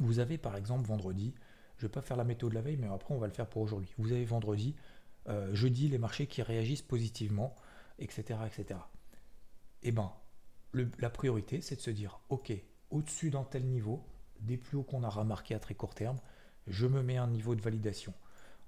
Vous 0.00 0.18
avez 0.18 0.38
par 0.38 0.56
exemple 0.56 0.86
vendredi, 0.86 1.34
je 1.76 1.84
ne 1.84 1.88
vais 1.88 1.92
pas 1.92 2.02
faire 2.02 2.16
la 2.16 2.24
méthode 2.24 2.50
de 2.50 2.54
la 2.54 2.60
veille, 2.60 2.76
mais 2.76 2.88
après 2.88 3.14
on 3.14 3.18
va 3.18 3.26
le 3.26 3.32
faire 3.32 3.46
pour 3.46 3.62
aujourd'hui. 3.62 3.92
Vous 3.98 4.12
avez 4.12 4.24
vendredi, 4.24 4.74
euh, 5.28 5.54
jeudi, 5.54 5.88
les 5.88 5.98
marchés 5.98 6.26
qui 6.26 6.42
réagissent 6.42 6.82
positivement, 6.82 7.54
etc. 7.98 8.40
etc. 8.46 8.80
Eh 9.82 9.92
bien, 9.92 10.12
la 10.98 11.10
priorité, 11.10 11.60
c'est 11.60 11.76
de 11.76 11.80
se 11.80 11.90
dire, 11.90 12.20
ok, 12.28 12.52
au-dessus 12.90 13.30
d'un 13.30 13.44
tel 13.44 13.64
niveau, 13.64 14.04
des 14.40 14.56
plus 14.56 14.78
hauts 14.78 14.82
qu'on 14.82 15.02
a 15.02 15.08
remarqué 15.08 15.54
à 15.54 15.58
très 15.58 15.74
court 15.74 15.94
terme, 15.94 16.18
je 16.66 16.86
me 16.86 17.02
mets 17.02 17.16
un 17.16 17.28
niveau 17.28 17.54
de 17.54 17.60
validation. 17.60 18.12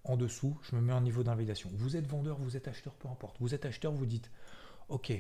En 0.05 0.17
dessous, 0.17 0.59
je 0.63 0.77
me 0.77 0.81
mets 0.81 0.93
un 0.93 1.03
niveau 1.03 1.23
d'invalidation. 1.23 1.71
Vous 1.75 1.97
êtes 1.97 2.07
vendeur, 2.07 2.39
vous 2.39 2.57
êtes 2.57 2.69
acheteur, 2.69 2.95
peu 2.95 3.09
importe. 3.09 3.37
Vous 3.41 3.55
êtes 3.55 3.67
acheteur, 3.67 3.93
vous 3.93 4.07
dites, 4.07 4.31
ok, 4.89 5.13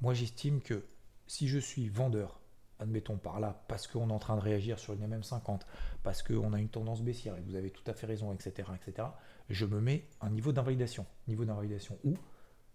moi 0.00 0.14
j'estime 0.14 0.60
que 0.60 0.86
si 1.26 1.48
je 1.48 1.58
suis 1.58 1.88
vendeur, 1.88 2.40
admettons 2.78 3.16
par 3.16 3.40
là, 3.40 3.64
parce 3.68 3.88
qu'on 3.88 4.10
est 4.10 4.12
en 4.12 4.18
train 4.20 4.36
de 4.36 4.40
réagir 4.40 4.78
sur 4.78 4.94
une 4.94 5.04
MM50, 5.06 5.62
parce 6.04 6.22
qu'on 6.22 6.52
a 6.52 6.60
une 6.60 6.68
tendance 6.68 7.02
baissière, 7.02 7.36
et 7.36 7.40
vous 7.40 7.56
avez 7.56 7.70
tout 7.70 7.82
à 7.90 7.94
fait 7.94 8.06
raison, 8.06 8.32
etc., 8.32 8.68
etc., 8.74 9.08
je 9.50 9.66
me 9.66 9.80
mets 9.80 10.08
un 10.20 10.30
niveau 10.30 10.52
d'invalidation. 10.52 11.04
Niveau 11.26 11.44
d'invalidation 11.44 11.98
où? 12.04 12.14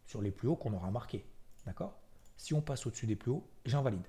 Sur 0.05 0.21
les 0.21 0.31
plus 0.31 0.47
hauts 0.47 0.55
qu'on 0.55 0.73
aura 0.73 0.91
marqué. 0.91 1.25
D'accord? 1.65 1.97
Si 2.37 2.53
on 2.53 2.61
passe 2.61 2.85
au-dessus 2.85 3.07
des 3.07 3.15
plus 3.15 3.31
hauts, 3.31 3.47
j'invalide. 3.65 4.05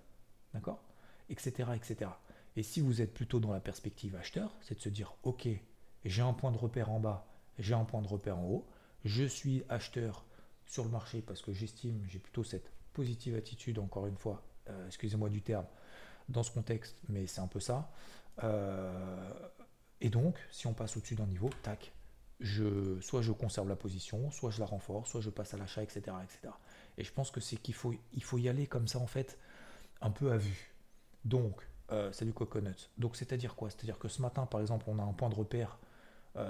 D'accord? 0.52 0.82
Etc., 1.28 1.70
etc. 1.74 2.10
Et 2.56 2.62
si 2.62 2.80
vous 2.80 3.00
êtes 3.00 3.12
plutôt 3.12 3.40
dans 3.40 3.52
la 3.52 3.60
perspective 3.60 4.14
acheteur, 4.16 4.54
c'est 4.60 4.76
de 4.76 4.80
se 4.80 4.88
dire, 4.88 5.14
ok, 5.22 5.48
j'ai 6.04 6.22
un 6.22 6.32
point 6.32 6.52
de 6.52 6.58
repère 6.58 6.90
en 6.90 7.00
bas, 7.00 7.26
j'ai 7.58 7.74
un 7.74 7.84
point 7.84 8.02
de 8.02 8.08
repère 8.08 8.38
en 8.38 8.44
haut, 8.44 8.66
je 9.04 9.24
suis 9.24 9.64
acheteur 9.68 10.24
sur 10.66 10.84
le 10.84 10.90
marché 10.90 11.20
parce 11.20 11.42
que 11.42 11.52
j'estime, 11.52 12.04
j'ai 12.08 12.18
plutôt 12.18 12.44
cette 12.44 12.70
positive 12.92 13.34
attitude, 13.34 13.78
encore 13.78 14.06
une 14.06 14.16
fois, 14.16 14.42
euh, 14.68 14.86
excusez-moi 14.86 15.28
du 15.28 15.42
terme, 15.42 15.66
dans 16.28 16.42
ce 16.42 16.50
contexte, 16.50 16.96
mais 17.08 17.26
c'est 17.26 17.40
un 17.40 17.48
peu 17.48 17.60
ça. 17.60 17.90
Euh, 18.42 19.30
et 20.00 20.10
donc, 20.10 20.38
si 20.50 20.66
on 20.66 20.74
passe 20.74 20.96
au-dessus 20.96 21.14
d'un 21.14 21.26
niveau, 21.26 21.50
tac, 21.62 21.92
je, 22.40 23.00
soit 23.00 23.22
je 23.22 23.32
conserve 23.32 23.68
la 23.68 23.76
position, 23.76 24.30
soit 24.30 24.50
je 24.50 24.60
la 24.60 24.66
renforce, 24.66 25.10
soit 25.10 25.20
je 25.20 25.30
passe 25.30 25.54
à 25.54 25.56
l'achat, 25.56 25.82
etc., 25.82 26.16
etc. 26.22 26.52
Et 26.98 27.04
je 27.04 27.12
pense 27.12 27.30
que 27.30 27.40
c'est 27.40 27.56
qu'il 27.56 27.74
faut, 27.74 27.94
il 28.12 28.22
faut 28.22 28.38
y 28.38 28.48
aller 28.48 28.66
comme 28.66 28.88
ça, 28.88 28.98
en 28.98 29.06
fait, 29.06 29.38
un 30.00 30.10
peu 30.10 30.32
à 30.32 30.36
vue. 30.36 30.74
Donc, 31.24 31.66
euh, 31.92 32.10
c'est 32.12 32.30
coconut. 32.34 32.90
Donc, 32.98 33.16
c'est-à-dire 33.16 33.54
quoi? 33.54 33.70
C'est-à-dire 33.70 33.98
que 33.98 34.08
ce 34.08 34.22
matin, 34.22 34.46
par 34.46 34.60
exemple, 34.60 34.84
on 34.88 34.98
a 34.98 35.02
un 35.02 35.12
point 35.12 35.28
de 35.28 35.34
repère 35.34 35.78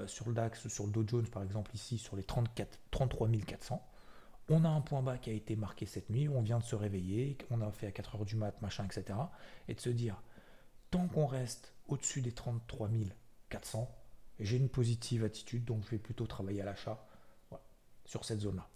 sur 0.06 0.26
le 0.28 0.34
DAX, 0.34 0.66
sur 0.68 0.86
le 0.86 0.92
Dow 0.92 1.04
Jones, 1.06 1.26
par 1.26 1.42
exemple, 1.42 1.70
ici, 1.74 1.98
sur 1.98 2.16
les 2.16 2.24
34, 2.24 2.78
33 2.90 3.28
400 3.46 3.86
on 4.48 4.64
a 4.64 4.68
un 4.68 4.80
point 4.80 5.02
bas 5.02 5.18
qui 5.18 5.30
a 5.30 5.32
été 5.32 5.56
marqué 5.56 5.86
cette 5.86 6.10
nuit, 6.10 6.28
on 6.28 6.42
vient 6.42 6.58
de 6.58 6.64
se 6.64 6.74
réveiller, 6.74 7.38
on 7.50 7.60
a 7.60 7.70
fait 7.70 7.86
à 7.86 7.92
4 7.92 8.16
heures 8.16 8.24
du 8.24 8.36
mat, 8.36 8.60
machin, 8.60 8.84
etc. 8.84 9.18
Et 9.68 9.74
de 9.74 9.80
se 9.80 9.90
dire, 9.90 10.22
tant 10.90 11.08
qu'on 11.08 11.26
reste 11.26 11.72
au-dessus 11.88 12.20
des 12.20 12.32
33 12.32 12.90
400, 13.48 13.90
j'ai 14.40 14.56
une 14.56 14.68
positive 14.68 15.24
attitude, 15.24 15.64
donc 15.64 15.84
je 15.84 15.90
vais 15.90 15.98
plutôt 15.98 16.26
travailler 16.26 16.62
à 16.62 16.64
l'achat 16.64 17.06
sur 18.04 18.24
cette 18.24 18.40
zone-là. 18.40 18.68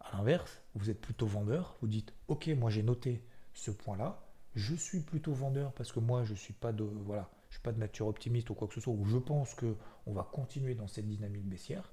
A 0.00 0.16
l'inverse, 0.16 0.62
vous 0.74 0.90
êtes 0.90 1.00
plutôt 1.00 1.26
vendeur, 1.26 1.76
vous 1.80 1.88
dites, 1.88 2.12
ok, 2.28 2.48
moi 2.48 2.70
j'ai 2.70 2.82
noté 2.82 3.24
ce 3.54 3.70
point-là, 3.70 4.22
je 4.54 4.74
suis 4.74 5.00
plutôt 5.00 5.32
vendeur 5.32 5.72
parce 5.72 5.92
que 5.92 6.00
moi 6.00 6.24
je 6.24 6.34
suis 6.34 6.54
pas 6.54 6.72
de 6.72 6.84
voilà, 6.84 7.28
je 7.50 7.56
suis 7.56 7.62
pas 7.62 7.72
de 7.72 7.78
nature 7.78 8.06
optimiste 8.06 8.50
ou 8.50 8.54
quoi 8.54 8.68
que 8.68 8.74
ce 8.74 8.80
soit, 8.80 8.92
ou 8.92 9.04
je 9.04 9.18
pense 9.18 9.54
que 9.54 9.76
on 10.06 10.12
va 10.12 10.22
continuer 10.30 10.74
dans 10.74 10.86
cette 10.86 11.08
dynamique 11.08 11.46
baissière 11.48 11.90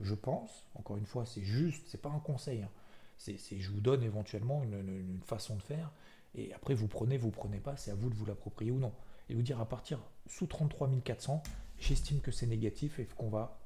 je 0.00 0.14
pense, 0.14 0.66
encore 0.74 0.96
une 0.96 1.06
fois, 1.06 1.24
c'est 1.24 1.42
juste, 1.42 1.84
c'est 1.88 2.00
pas 2.00 2.10
un 2.10 2.18
conseil, 2.18 2.62
hein. 2.62 2.70
c'est, 3.16 3.38
je 3.38 3.70
vous 3.70 3.80
donne 3.80 4.02
éventuellement 4.02 4.62
une, 4.64 5.20
façon 5.24 5.56
de 5.56 5.62
faire, 5.62 5.92
et 6.34 6.52
après 6.52 6.74
vous 6.74 6.88
prenez, 6.88 7.16
vous 7.16 7.30
prenez 7.30 7.60
pas, 7.60 7.76
c'est 7.76 7.90
à 7.90 7.94
vous 7.94 8.10
de 8.10 8.14
vous 8.14 8.26
l'approprier 8.26 8.70
ou 8.70 8.78
non. 8.78 8.92
Et 9.28 9.34
vous 9.34 9.42
dire 9.42 9.60
à 9.60 9.66
partir 9.66 10.00
sous 10.26 10.46
33 10.46 10.90
400, 11.02 11.42
j'estime 11.78 12.20
que 12.20 12.30
c'est 12.30 12.46
négatif 12.46 12.98
et 12.98 13.06
qu'on 13.06 13.28
va 13.28 13.60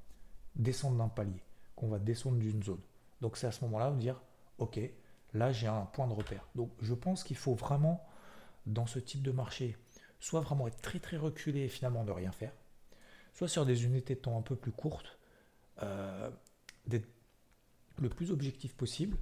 descendre 0.57 0.99
d'un 0.99 1.09
palier, 1.09 1.42
qu'on 1.77 1.88
va 1.88 1.99
descendre 1.99 2.38
d'une 2.38 2.62
zone. 2.62 2.81
Donc 3.21 3.37
c'est 3.37 3.47
à 3.47 3.53
ce 3.53 3.64
moment-là 3.64 3.90
vous 3.90 3.99
dire, 3.99 4.23
ok, 4.59 4.81
là 5.35 5.53
j'ai 5.53 5.66
un 5.66 5.87
point 5.87 6.07
de 6.07 6.12
repère. 6.12 6.47
Donc 6.55 6.71
je 6.81 6.94
pense 6.94 7.25
qu'il 7.25 7.37
faut 7.37 7.55
vraiment, 7.55 8.07
dans 8.66 8.87
ce 8.87 8.99
type 8.99 9.23
de 9.23 9.33
marché, 9.33 9.77
soit 10.21 10.40
vraiment 10.40 10.66
être 10.68 10.81
très 10.81 10.99
très 10.99 11.16
reculé 11.16 11.61
et 11.61 11.68
finalement 11.68 12.05
ne 12.05 12.11
rien 12.11 12.33
faire, 12.33 12.53
soit 13.33 13.49
sur 13.49 13.66
des 13.66 13.85
unités 13.85 14.14
de 14.14 14.21
temps 14.21 14.38
un 14.38 14.42
peu 14.42 14.57
plus 14.57 14.73
courtes, 14.73 15.18
euh, 15.83 16.31
d'être 16.87 17.09
le 17.99 18.09
plus 18.09 18.31
objectif 18.31 18.75
possible, 18.75 19.16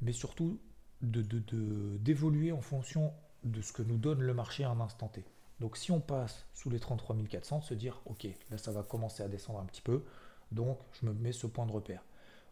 mais 0.00 0.12
surtout 0.12 0.60
d'évoluer 1.00 2.48
de, 2.48 2.54
en 2.54 2.60
fonction 2.60 3.12
de 3.42 3.60
ce 3.60 3.72
que 3.72 3.82
nous 3.82 3.98
donne 3.98 4.20
le 4.20 4.34
marché 4.34 4.64
à 4.64 4.70
un 4.70 4.80
instant 4.80 5.08
T. 5.08 5.24
Donc 5.60 5.76
si 5.76 5.92
on 5.92 6.00
passe 6.00 6.46
sous 6.52 6.70
les 6.70 6.80
33 6.80 7.16
400, 7.28 7.60
se 7.60 7.74
dire, 7.74 8.00
ok, 8.06 8.26
là 8.50 8.58
ça 8.58 8.72
va 8.72 8.82
commencer 8.82 9.22
à 9.22 9.28
descendre 9.28 9.60
un 9.60 9.66
petit 9.66 9.82
peu, 9.82 10.04
donc 10.52 10.78
je 10.92 11.06
me 11.06 11.12
mets 11.12 11.32
ce 11.32 11.46
point 11.46 11.66
de 11.66 11.72
repère. 11.72 12.04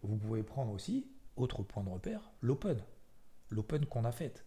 Vous 0.02 0.16
pouvez 0.16 0.42
prendre 0.42 0.72
aussi, 0.72 1.06
autre 1.36 1.62
point 1.62 1.82
de 1.82 1.90
repère, 1.90 2.30
l'open. 2.40 2.82
L'open 3.50 3.86
qu'on 3.86 4.04
a 4.04 4.12
fait. 4.12 4.44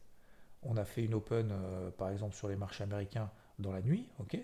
On 0.64 0.78
a 0.78 0.86
fait 0.86 1.04
une 1.04 1.14
open, 1.14 1.50
euh, 1.52 1.92
par 1.92 2.10
exemple, 2.10 2.36
sur 2.36 2.48
les 2.48 2.56
marchés 2.56 2.84
américains 2.84 3.30
dans 3.60 3.72
la 3.72 3.82
nuit, 3.82 4.10
ok, 4.20 4.38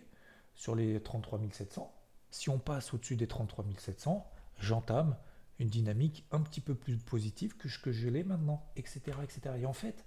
sur 0.53 0.75
les 0.75 1.01
33 1.01 1.39
700. 1.51 1.91
Si 2.29 2.49
on 2.49 2.59
passe 2.59 2.93
au-dessus 2.93 3.15
des 3.15 3.27
33 3.27 3.65
700, 3.77 4.29
j'entame 4.59 5.17
une 5.59 5.67
dynamique 5.67 6.25
un 6.31 6.41
petit 6.41 6.61
peu 6.61 6.75
plus 6.75 6.97
positive 6.97 7.57
que 7.57 7.69
ce 7.69 7.77
que 7.77 7.91
je 7.91 8.07
l'ai 8.07 8.23
maintenant, 8.23 8.65
etc., 8.75 9.01
etc. 9.23 9.55
Et 9.59 9.65
en 9.65 9.73
fait, 9.73 10.05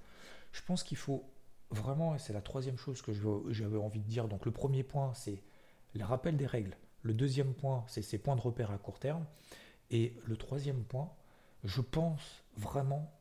je 0.53 0.63
pense 0.63 0.83
qu'il 0.83 0.97
faut 0.97 1.25
vraiment, 1.75 2.15
et 2.15 2.19
c'est 2.19 2.33
la 2.33 2.41
troisième 2.41 2.77
chose 2.77 3.03
que 3.03 3.13
j'avais 3.51 3.79
envie 3.79 4.01
de 4.01 4.09
dire, 4.09 4.29
donc 4.29 4.47
le 4.47 4.53
premier 4.53 4.83
point, 4.83 5.13
c'est 5.15 5.43
le 5.95 6.05
rappel 6.05 6.37
des 6.37 6.47
règles. 6.47 6.77
Le 7.03 7.15
deuxième 7.15 7.55
point, 7.55 7.85
c'est 7.87 8.03
ces 8.03 8.19
points 8.19 8.37
de 8.37 8.41
repère 8.41 8.71
à 8.71 8.79
court 8.79 8.99
terme. 8.99 9.27
Et 9.91 10.17
le 10.25 10.37
troisième 10.37 10.83
point, 10.85 11.13
je 11.63 11.81
pense 11.81 12.43
vraiment, 12.57 13.13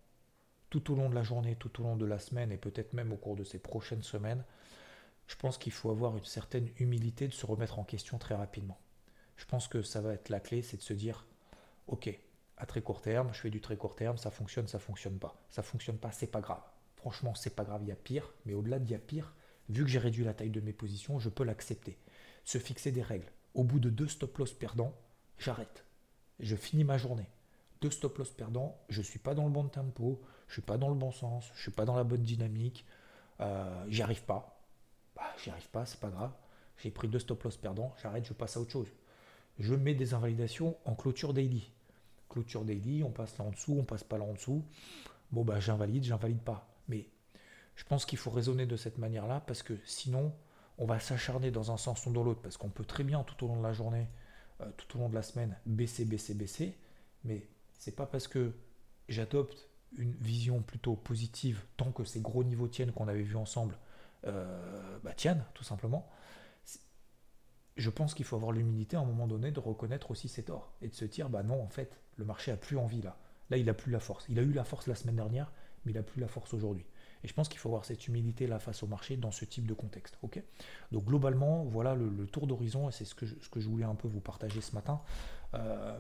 tout 0.70 0.92
au 0.92 0.96
long 0.96 1.10
de 1.10 1.16
la 1.16 1.24
journée, 1.24 1.56
tout 1.56 1.82
au 1.82 1.84
long 1.84 1.96
de 1.96 2.06
la 2.06 2.20
semaine, 2.20 2.52
et 2.52 2.58
peut-être 2.58 2.94
même 2.94 3.12
au 3.12 3.18
cours 3.18 3.36
de 3.36 3.44
ces 3.44 3.60
prochaines 3.60 4.04
semaines, 4.04 4.44
je 5.28 5.36
pense 5.36 5.58
qu'il 5.58 5.72
faut 5.72 5.90
avoir 5.90 6.18
une 6.18 6.26
certaine 6.26 6.70
humilité 6.80 7.28
de 7.28 7.34
se 7.34 7.46
remettre 7.46 7.80
en 7.80 7.84
question 7.84 8.18
très 8.18 8.36
rapidement. 8.36 8.80
Je 9.38 9.46
pense 9.46 9.68
que 9.68 9.82
ça 9.82 10.02
va 10.02 10.14
être 10.14 10.30
la 10.30 10.40
clé, 10.40 10.62
c'est 10.62 10.78
de 10.78 10.82
se 10.82 10.94
dire, 10.94 11.26
ok, 11.88 12.10
à 12.58 12.66
très 12.66 12.82
court 12.82 13.02
terme, 13.02 13.34
je 13.34 13.40
fais 13.42 13.50
du 13.50 13.62
très 13.62 13.78
court 13.78 13.96
terme, 13.96 14.18
ça 14.18 14.32
fonctionne, 14.32 14.68
ça 14.68 14.80
fonctionne 14.80 15.20
pas. 15.20 15.42
Ça 15.50 15.64
fonctionne 15.64 15.98
pas, 15.98 16.12
c'est 16.12 16.28
pas 16.28 16.42
grave. 16.42 16.64
Franchement, 17.04 17.36
c'est 17.36 17.56
pas 17.56 17.66
grave, 17.66 17.82
il 17.84 17.90
y 17.90 17.92
a 17.92 17.96
pire, 17.96 18.34
mais 18.46 18.54
au-delà 18.54 18.80
d'il 18.80 18.94
y 18.94 18.96
a 18.96 19.00
pire, 19.00 19.34
vu 19.68 19.84
que 19.84 19.90
j'ai 19.90 20.00
réduit 20.00 20.24
la 20.24 20.34
taille 20.34 20.50
de 20.50 20.62
mes 20.62 20.72
positions, 20.72 21.20
je 21.20 21.28
peux 21.28 21.44
l'accepter. 21.44 21.98
Se 22.46 22.58
fixer 22.58 22.92
des 22.92 23.02
règles. 23.02 23.30
Au 23.54 23.64
bout 23.64 23.80
de 23.80 23.90
deux 23.90 24.08
stop 24.08 24.38
loss 24.38 24.54
perdants, 24.54 24.94
j'arrête. 25.38 25.86
Je 26.40 26.56
finis 26.56 26.86
ma 26.86 26.98
journée. 26.98 27.28
Deux 27.82 27.92
stop 27.92 28.18
loss 28.18 28.32
perdants, 28.32 28.78
je 28.88 29.02
suis 29.02 29.20
pas 29.20 29.36
dans 29.36 29.44
le 29.44 29.52
bon 29.52 29.68
tempo, 29.68 30.22
je 30.48 30.54
suis 30.54 30.62
pas 30.62 30.78
dans 30.78 30.88
le 30.88 30.96
bon 30.96 31.12
sens, 31.12 31.52
je 31.56 31.62
suis 31.62 31.72
pas 31.72 31.84
dans 31.84 31.96
la 31.96 32.06
bonne 32.06 32.24
dynamique, 32.24 32.86
euh, 33.42 33.86
j'y 33.90 34.02
arrive 34.02 34.24
pas. 34.24 34.64
Bah, 35.16 35.24
j'y 35.44 35.50
arrive 35.50 35.70
pas, 35.70 35.86
c'est 35.86 36.00
pas 36.00 36.10
grave. 36.10 36.32
J'ai 36.78 36.90
pris 36.90 37.08
deux 37.08 37.20
stop 37.20 37.44
loss 37.44 37.58
perdants, 37.58 37.94
j'arrête, 38.02 38.26
je 38.26 38.34
passe 38.34 38.58
à 38.58 38.62
autre 38.62 38.72
chose 38.72 38.88
je 39.60 39.76
mets 39.76 39.94
des 39.94 40.14
invalidations 40.14 40.76
en 40.86 40.96
clôture 40.96 41.34
daily. 41.34 41.70
Clôture 42.30 42.66
daily, 42.66 43.04
on 43.04 43.12
passe 43.12 43.38
là 43.38 43.46
en 43.46 43.52
dessous, 43.52 43.78
on 43.80 43.84
passe 43.84 44.04
pas 44.04 44.18
là 44.18 44.24
en 44.24 44.34
dessous. 44.34 44.64
Bon, 45.32 45.44
bah 45.44 45.60
j'invalide, 45.60 46.04
j'invalide 46.04 46.42
pas. 46.42 46.68
Mais 46.88 47.08
je 47.76 47.84
pense 47.84 48.06
qu'il 48.06 48.18
faut 48.18 48.32
raisonner 48.32 48.66
de 48.66 48.76
cette 48.76 48.98
manière-là 48.98 49.42
parce 49.46 49.64
que 49.64 49.74
sinon, 49.86 50.34
on 50.78 50.86
va 50.86 51.00
s'acharner 51.00 51.52
dans 51.52 51.72
un 51.72 51.78
sens 51.78 52.06
ou 52.06 52.12
dans 52.12 52.24
l'autre 52.24 52.42
parce 52.42 52.58
qu'on 52.58 52.70
peut 52.70 52.86
très 52.86 53.04
bien 53.04 53.24
tout 53.24 53.46
au 53.46 53.48
long 53.48 53.58
de 53.58 53.64
la 53.64 53.74
journée, 53.74 54.08
euh, 54.62 54.70
tout 54.78 54.98
au 54.98 55.02
long 55.02 55.10
de 55.10 55.16
la 55.16 55.24
semaine, 55.24 55.58
baisser, 55.66 56.06
baisser, 56.06 56.34
baisser. 56.34 56.78
Mais 57.24 57.48
c'est 57.78 57.96
pas 57.96 58.06
parce 58.06 58.28
que 58.28 58.54
j'adopte 59.10 59.70
une 59.98 60.14
vision 60.14 60.62
plutôt 60.62 60.96
positive 60.96 61.64
tant 61.78 61.92
que 61.92 62.04
ces 62.04 62.20
gros 62.20 62.44
niveaux 62.44 62.68
tiennent 62.68 62.92
qu'on 62.92 63.08
avait 63.08 63.22
vu 63.22 63.36
ensemble 63.36 63.78
euh, 64.26 65.00
bah, 65.04 65.14
tiennent 65.14 65.44
tout 65.54 65.64
simplement. 65.64 66.10
Je 67.76 67.90
pense 67.90 68.14
qu'il 68.14 68.26
faut 68.26 68.36
avoir 68.36 68.52
l'humilité 68.52 68.96
à 68.96 69.00
un 69.00 69.06
moment 69.06 69.28
donné 69.28 69.52
de 69.52 69.60
reconnaître 69.60 70.12
aussi 70.12 70.28
ses 70.28 70.44
torts 70.44 70.74
et 70.82 70.88
de 70.88 70.94
se 70.94 71.06
dire 71.06 71.30
bah 71.30 71.44
non 71.44 71.62
en 71.62 71.70
fait 71.70 72.00
le 72.18 72.26
marché 72.26 72.52
a 72.52 72.58
plus 72.58 72.78
envie 72.78 73.02
là. 73.02 73.18
Là 73.50 73.58
il 73.58 73.70
a 73.70 73.74
plus 73.74 73.92
la 73.92 74.00
force. 74.00 74.26
Il 74.30 74.40
a 74.40 74.42
eu 74.42 74.54
la 74.54 74.64
force 74.64 74.88
la 74.88 74.96
semaine 74.96 75.16
dernière 75.16 75.52
mais 75.86 75.92
il 75.92 75.98
a 75.98 76.04
plus 76.04 76.22
la 76.22 76.28
force 76.28 76.54
aujourd'hui. 76.54 76.86
Et 77.24 77.28
je 77.28 77.34
pense 77.34 77.48
qu'il 77.48 77.60
faut 77.60 77.70
avoir 77.70 77.86
cette 77.86 78.08
humilité 78.08 78.48
là 78.48 78.60
face 78.60 78.84
au 78.84 78.88
marché 78.88 79.16
dans 79.16 79.32
ce 79.32 79.46
type 79.46 79.66
de 79.66 79.74
contexte. 79.74 80.18
Donc 80.92 81.06
globalement, 81.06 81.64
voilà 81.64 81.96
le, 81.96 82.28
tour 82.28 82.48
d'horizon 82.48 82.90
et 82.90 82.92
c'est 82.92 83.06
ce 83.06 83.16
que, 83.16 83.26
je, 83.26 83.70
voulais 83.70 83.86
un 83.86 83.96
peu 83.96 84.08
vous 84.08 84.20
partager 84.20 84.62
ce 84.62 84.76
matin. 84.76 85.02
Euh, 85.54 85.98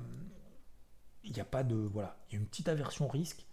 il 1.23 1.39
a 1.39 1.45
pas 1.45 1.63
de. 1.63 1.75
Voilà, 1.75 2.17
il 2.29 2.33
y 2.33 2.37
a 2.37 2.39
une 2.39 2.47
petite 2.47 2.67
aversion 2.67 3.07
risque, 3.07 3.45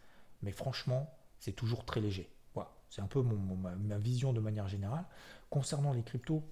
mais 0.42 0.50
franchement, 0.50 1.16
c'est 1.38 1.52
toujours 1.52 1.84
très 1.84 2.00
léger. 2.00 2.28
Voilà, 2.54 2.72
c'est 2.88 3.02
un 3.02 3.06
peu 3.06 3.22
ma, 3.22 3.98
vision 3.98 4.32
de 4.32 4.40
manière 4.40 4.66
générale. 4.66 5.04
Concernant 5.48 5.92
les 5.92 6.02
cryptos, 6.02 6.42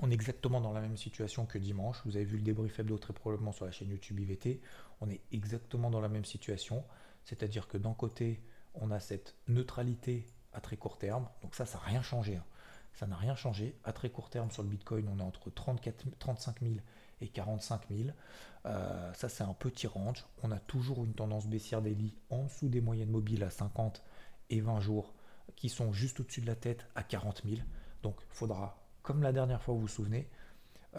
on 0.00 0.10
est 0.10 0.14
exactement 0.14 0.62
dans 0.62 0.72
la 0.72 0.80
même 0.80 0.96
situation 0.96 1.44
que 1.44 1.58
dimanche. 1.58 2.00
Vous 2.06 2.16
avez 2.16 2.24
vu 2.24 2.38
le 2.38 2.42
débrief 2.42 2.78
hebdo 2.78 2.96
très 2.96 3.12
probablement 3.12 3.52
sur 3.52 3.66
la 3.66 3.70
chaîne 3.70 3.90
YouTube 3.90 4.18
IVT. 4.20 4.62
On 5.02 5.10
est 5.10 5.20
exactement 5.30 5.90
dans 5.90 6.00
la 6.00 6.08
même 6.08 6.24
situation. 6.24 6.84
C'est-à-dire 7.24 7.68
que 7.68 7.76
d'un 7.76 7.94
côté, 7.94 8.42
on 8.74 8.90
a 8.90 9.00
cette 9.00 9.34
neutralité 9.48 10.26
à 10.52 10.60
très 10.60 10.76
court 10.76 10.98
terme. 10.98 11.28
Donc 11.42 11.54
ça, 11.54 11.66
ça 11.66 11.78
n'a 11.78 11.84
rien 11.84 12.02
changé. 12.02 12.36
Hein. 12.36 12.44
Ça 12.94 13.06
n'a 13.06 13.16
rien 13.16 13.34
changé. 13.34 13.76
À 13.84 13.92
très 13.92 14.10
court 14.10 14.30
terme, 14.30 14.50
sur 14.50 14.62
le 14.62 14.68
Bitcoin, 14.68 15.08
on 15.08 15.18
est 15.18 15.22
entre 15.22 15.50
34, 15.50 16.06
35 16.18 16.60
000 16.60 16.74
et 17.20 17.28
45 17.28 17.82
000. 17.90 18.10
Euh, 18.66 19.12
ça, 19.14 19.28
c'est 19.28 19.44
un 19.44 19.54
petit 19.54 19.86
range. 19.86 20.24
On 20.42 20.50
a 20.50 20.58
toujours 20.58 21.04
une 21.04 21.14
tendance 21.14 21.46
baissière 21.46 21.82
des 21.82 21.94
lits 21.94 22.14
en 22.30 22.44
dessous 22.44 22.68
des 22.68 22.80
moyennes 22.80 23.10
mobiles 23.10 23.44
à 23.44 23.50
50 23.50 24.02
et 24.50 24.60
20 24.60 24.80
jours 24.80 25.14
qui 25.56 25.68
sont 25.68 25.92
juste 25.92 26.20
au-dessus 26.20 26.40
de 26.40 26.46
la 26.46 26.54
tête 26.54 26.86
à 26.94 27.02
40 27.02 27.42
000. 27.44 27.62
Donc, 28.02 28.20
faudra, 28.28 28.78
comme 29.02 29.22
la 29.22 29.32
dernière 29.32 29.62
fois, 29.62 29.74
vous 29.74 29.82
vous 29.82 29.88
souvenez, 29.88 30.28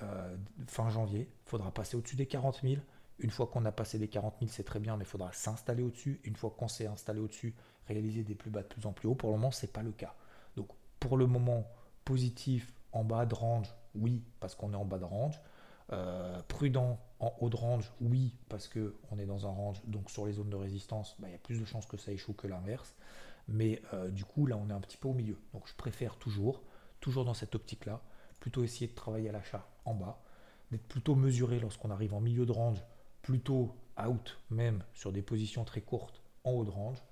euh, 0.02 0.36
fin 0.68 0.90
janvier, 0.90 1.30
faudra 1.46 1.72
passer 1.72 1.96
au-dessus 1.96 2.16
des 2.16 2.26
40 2.26 2.62
000 2.64 2.82
une 3.24 3.32
fois 3.32 3.48
qu'on 3.48 3.64
a 3.66 3.72
passé 3.72 3.98
les 3.98 4.10
40 4.10 4.36
000, 4.40 4.52
c'est 4.52 4.64
très 4.64 4.80
bien, 4.80 4.98
mais 4.98 5.06
il 5.06 5.08
faudra 5.08 5.32
s'installer 5.32 5.82
au-dessus. 5.82 6.20
Une 6.26 6.36
fois 6.36 6.54
qu'on 6.56 6.68
s'est 6.68 6.88
installé 6.88 7.22
au-dessus, 7.22 7.56
réaliser 7.88 8.24
des 8.24 8.36
plus 8.36 8.52
bas 8.52 8.62
de 8.62 8.68
plus 8.68 8.86
en 8.86 8.92
plus 8.92 9.08
haut. 9.08 9.16
Pour 9.16 9.30
le 9.30 9.38
moment, 9.38 9.52
ce 9.52 9.66
n'est 9.66 9.72
pas 9.72 9.82
le 9.82 9.94
cas. 9.94 10.14
Donc, 10.58 10.68
pour 11.00 11.16
le 11.16 11.26
moment, 11.26 11.66
positif 12.04 12.74
en 12.92 13.06
bas 13.06 13.26
de 13.26 13.34
range, 13.34 13.74
oui, 13.96 14.22
parce 14.42 14.56
qu'on 14.56 14.74
est 14.74 14.78
en 14.78 14.84
bas 14.84 15.00
de 15.00 15.06
range. 15.06 15.40
Euh, 15.94 16.42
prudent 16.50 17.00
en 17.20 17.34
haut 17.40 17.50
de 17.50 17.56
range, 17.56 17.92
oui, 18.02 18.36
parce 18.50 18.68
qu'on 18.68 19.18
est 19.20 19.26
dans 19.26 19.48
un 19.48 19.52
range, 19.52 19.82
donc 19.86 20.10
sur 20.10 20.26
les 20.26 20.34
zones 20.34 20.50
de 20.50 20.56
résistance, 20.56 21.16
bah, 21.20 21.28
il 21.30 21.32
y 21.32 21.36
a 21.36 21.40
plus 21.40 21.60
de 21.60 21.66
chances 21.66 21.86
que 21.86 21.98
ça 21.98 22.12
échoue 22.12 22.34
que 22.34 22.48
l'inverse. 22.48 22.94
Mais 23.48 23.82
euh, 23.94 24.10
du 24.10 24.26
coup, 24.26 24.46
là, 24.46 24.58
on 24.58 24.70
est 24.70 24.74
un 24.74 24.82
petit 24.82 24.98
peu 24.98 25.08
au 25.08 25.14
milieu. 25.14 25.38
Donc, 25.54 25.68
je 25.68 25.76
préfère 25.76 26.18
toujours, 26.18 26.62
toujours 27.00 27.24
dans 27.24 27.34
cette 27.34 27.56
optique-là, 27.56 28.02
plutôt 28.42 28.64
essayer 28.64 28.88
de 28.88 28.96
travailler 28.96 29.30
à 29.30 29.32
l'achat 29.32 29.66
en 29.86 29.94
bas, 29.94 30.22
d'être 30.72 30.88
plutôt 30.88 31.16
mesuré 31.16 31.60
lorsqu'on 31.60 31.90
arrive 31.90 32.14
en 32.14 32.20
milieu 32.20 32.46
de 32.46 32.52
range 32.52 32.84
plutôt 33.24 33.76
out 33.98 34.40
même 34.52 34.84
sur 34.94 35.12
des 35.12 35.24
positions 35.24 35.64
très 35.64 35.82
courtes 35.82 36.22
en 36.44 36.52
haut 36.52 36.66
de 36.66 36.70
range 36.70 37.04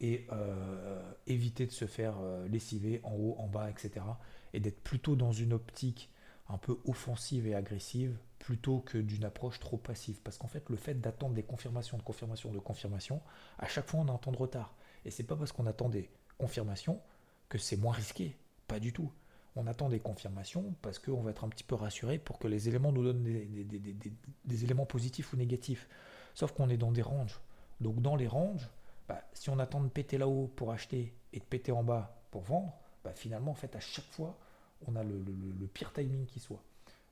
et 0.00 0.26
euh, 0.32 1.12
éviter 1.26 1.66
de 1.66 1.72
se 1.72 1.86
faire 1.86 2.14
euh, 2.20 2.46
lessiver 2.48 3.00
en 3.04 3.12
haut, 3.12 3.36
en 3.38 3.46
bas, 3.46 3.70
etc. 3.70 4.04
Et 4.52 4.60
d'être 4.60 4.82
plutôt 4.82 5.14
dans 5.14 5.32
une 5.32 5.52
optique 5.52 6.10
un 6.48 6.58
peu 6.58 6.78
offensive 6.86 7.46
et 7.46 7.54
agressive 7.54 8.16
plutôt 8.38 8.80
que 8.80 8.96
d'une 8.96 9.24
approche 9.24 9.60
trop 9.60 9.76
passive. 9.76 10.20
Parce 10.22 10.38
qu'en 10.38 10.46
fait, 10.46 10.68
le 10.70 10.76
fait 10.76 10.94
d'attendre 10.94 11.34
des 11.34 11.42
confirmations, 11.42 11.98
de 11.98 12.02
confirmations, 12.02 12.52
de 12.52 12.58
confirmations, 12.58 13.20
à 13.58 13.66
chaque 13.66 13.86
fois 13.86 14.00
on 14.00 14.08
a 14.08 14.12
un 14.12 14.18
temps 14.18 14.32
de 14.32 14.36
retard. 14.36 14.74
Et 15.04 15.10
c'est 15.10 15.24
pas 15.24 15.36
parce 15.36 15.52
qu'on 15.52 15.66
attend 15.66 15.88
des 15.88 16.08
confirmations 16.38 17.00
que 17.48 17.58
c'est 17.58 17.76
moins 17.76 17.92
risqué. 17.92 18.36
Pas 18.68 18.80
du 18.80 18.92
tout 18.92 19.12
on 19.58 19.66
attend 19.66 19.88
des 19.88 19.98
confirmations 19.98 20.72
parce 20.82 21.00
qu'on 21.00 21.20
va 21.20 21.32
être 21.32 21.44
un 21.44 21.48
petit 21.48 21.64
peu 21.64 21.74
rassuré 21.74 22.18
pour 22.18 22.38
que 22.38 22.46
les 22.46 22.68
éléments 22.68 22.92
nous 22.92 23.02
donnent 23.02 23.24
des, 23.24 24.64
éléments 24.64 24.86
positifs 24.86 25.32
ou 25.32 25.36
négatifs. 25.36 25.88
Sauf 26.34 26.52
qu'on 26.52 26.68
est 26.70 26.76
dans 26.76 26.92
des 26.92 27.02
ranges. 27.02 27.40
Donc 27.80 28.00
dans 28.00 28.14
les 28.14 28.28
ranges, 28.28 28.68
bah, 29.08 29.20
si 29.32 29.50
on 29.50 29.58
attend 29.58 29.80
de 29.80 29.88
péter 29.88 30.16
là-haut 30.16 30.46
pour 30.54 30.70
acheter 30.70 31.12
et 31.32 31.40
de 31.40 31.44
péter 31.44 31.72
en 31.72 31.82
bas 31.82 32.22
pour 32.30 32.42
vendre, 32.42 32.72
bah, 33.02 33.12
finalement, 33.14 33.50
en 33.50 33.56
fait, 33.56 33.74
à 33.74 33.80
chaque 33.80 34.06
fois, 34.06 34.38
on 34.86 34.94
a 34.94 35.02
le, 35.02 35.66
pire 35.74 35.92
timing 35.92 36.26
qui 36.26 36.38
soit. 36.38 36.62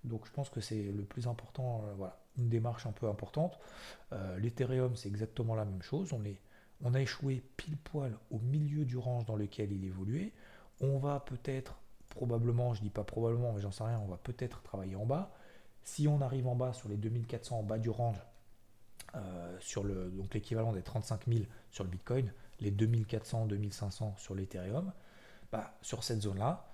Donc 0.05 0.25
je 0.25 0.31
pense 0.31 0.49
que 0.49 0.61
c'est 0.61 0.93
le 0.93 1.03
plus 1.03 1.27
important, 1.27 1.83
euh, 1.85 1.95
voilà, 1.95 2.17
une 2.39 2.49
démarche 2.49 2.87
un 2.87 2.93
peu 2.93 3.09
importante. 3.09 3.59
Euh, 4.13 4.39
L'Ethereum, 4.39 4.95
c'est 4.95 5.09
exactement 5.09 5.57
la 5.57 5.65
même 5.65 5.83
chose. 5.83 6.13
On, 6.13 6.25
est, 6.25 6.41
on 6.81 6.95
a 6.95 7.01
échoué 7.01 7.43
pile 7.57 7.77
poil 7.77 8.17
au 8.31 8.39
milieu 8.39 8.85
du 8.85 8.97
range 8.97 9.25
dans 9.25 9.35
lequel 9.35 9.73
il 9.73 9.85
évoluait. 9.85 10.33
On 10.81 10.99
va 10.99 11.19
peut-être 11.19 11.81
probablement, 12.17 12.73
je 12.73 12.81
dis 12.81 12.91
pas 12.91 13.05
probablement, 13.05 13.53
mais 13.53 13.61
j'en 13.61 13.71
sais 13.71 13.85
rien, 13.85 14.01
on 14.01 14.09
va 14.09 14.17
peut-être 14.17 14.63
travailler 14.63 14.97
en 14.97 15.05
bas. 15.05 15.31
Si 15.85 16.09
on 16.09 16.23
arrive 16.23 16.49
en 16.49 16.57
bas 16.57 16.73
sur 16.73 16.89
les 16.89 16.97
2400 16.97 17.59
en 17.59 17.63
bas 17.63 17.79
du 17.79 17.91
range, 17.91 18.21
euh, 19.15 19.57
sur 19.61 19.85
le, 19.85 20.11
donc 20.11 20.33
l'équivalent 20.35 20.73
des 20.73 20.83
35 20.83 21.27
000 21.29 21.45
sur 21.71 21.85
le 21.85 21.91
Bitcoin, 21.91 22.33
les 22.61 22.71
2400, 22.71 23.47
2500 23.47 24.15
sur 24.17 24.35
l'Ethereum, 24.35 24.93
bah, 25.53 25.75
sur 25.83 26.03
cette 26.03 26.23
zone-là, 26.23 26.67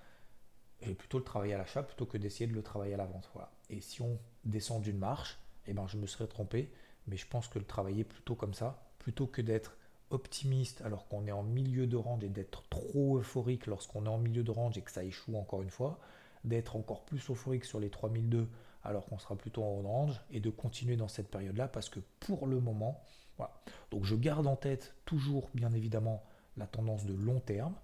j'ai 0.81 0.95
plutôt 0.95 1.17
le 1.17 1.25
travailler 1.25 1.53
à 1.53 1.57
l'achat 1.57 1.83
plutôt 1.83 2.05
que 2.05 2.17
d'essayer 2.17 2.47
de 2.47 2.53
le 2.53 2.63
travailler 2.63 2.93
à 2.93 2.97
la 2.97 3.05
vente. 3.05 3.29
Voilà. 3.33 3.51
Et 3.69 3.81
si 3.81 4.01
on 4.01 4.17
descend 4.45 4.81
d'une 4.81 4.97
marche, 4.97 5.39
eh 5.67 5.73
ben, 5.73 5.87
je 5.87 5.97
me 5.97 6.07
serais 6.07 6.27
trompé, 6.27 6.71
mais 7.07 7.17
je 7.17 7.27
pense 7.27 7.49
que 7.49 7.59
le 7.59 7.65
travailler 7.65 8.05
plutôt 8.05 8.35
comme 8.35 8.53
ça, 8.53 8.81
plutôt 8.97 9.27
que 9.27 9.41
d'être 9.41 9.77
optimiste 10.13 10.81
alors 10.81 11.07
qu'on 11.07 11.25
est 11.27 11.31
en 11.31 11.43
milieu 11.43 11.87
de 11.87 11.97
range 11.97 12.23
et 12.23 12.29
d'être 12.29 12.63
trop 12.69 13.17
euphorique 13.17 13.67
lorsqu'on 13.67 14.05
est 14.05 14.09
en 14.09 14.17
milieu 14.17 14.43
de 14.43 14.51
range 14.51 14.77
et 14.77 14.81
que 14.81 14.91
ça 14.91 15.03
échoue 15.03 15.35
encore 15.35 15.61
une 15.61 15.69
fois, 15.69 15.99
d'être 16.43 16.75
encore 16.75 17.03
plus 17.03 17.29
euphorique 17.29 17.65
sur 17.65 17.79
les 17.79 17.89
3002 17.89 18.47
alors 18.83 19.05
qu'on 19.05 19.17
sera 19.17 19.35
plutôt 19.35 19.63
en 19.63 19.81
range 19.81 20.21
et 20.29 20.39
de 20.39 20.49
continuer 20.49 20.95
dans 20.95 21.07
cette 21.07 21.29
période-là 21.29 21.67
parce 21.67 21.89
que 21.89 21.99
pour 22.19 22.47
le 22.47 22.59
moment, 22.59 23.01
voilà. 23.37 23.53
Donc 23.91 24.03
je 24.03 24.15
garde 24.15 24.47
en 24.47 24.55
tête 24.55 24.95
toujours 25.05 25.49
bien 25.53 25.71
évidemment 25.73 26.23
la 26.57 26.67
tendance 26.67 27.05
de 27.05 27.13
long 27.13 27.39
terme 27.39 27.75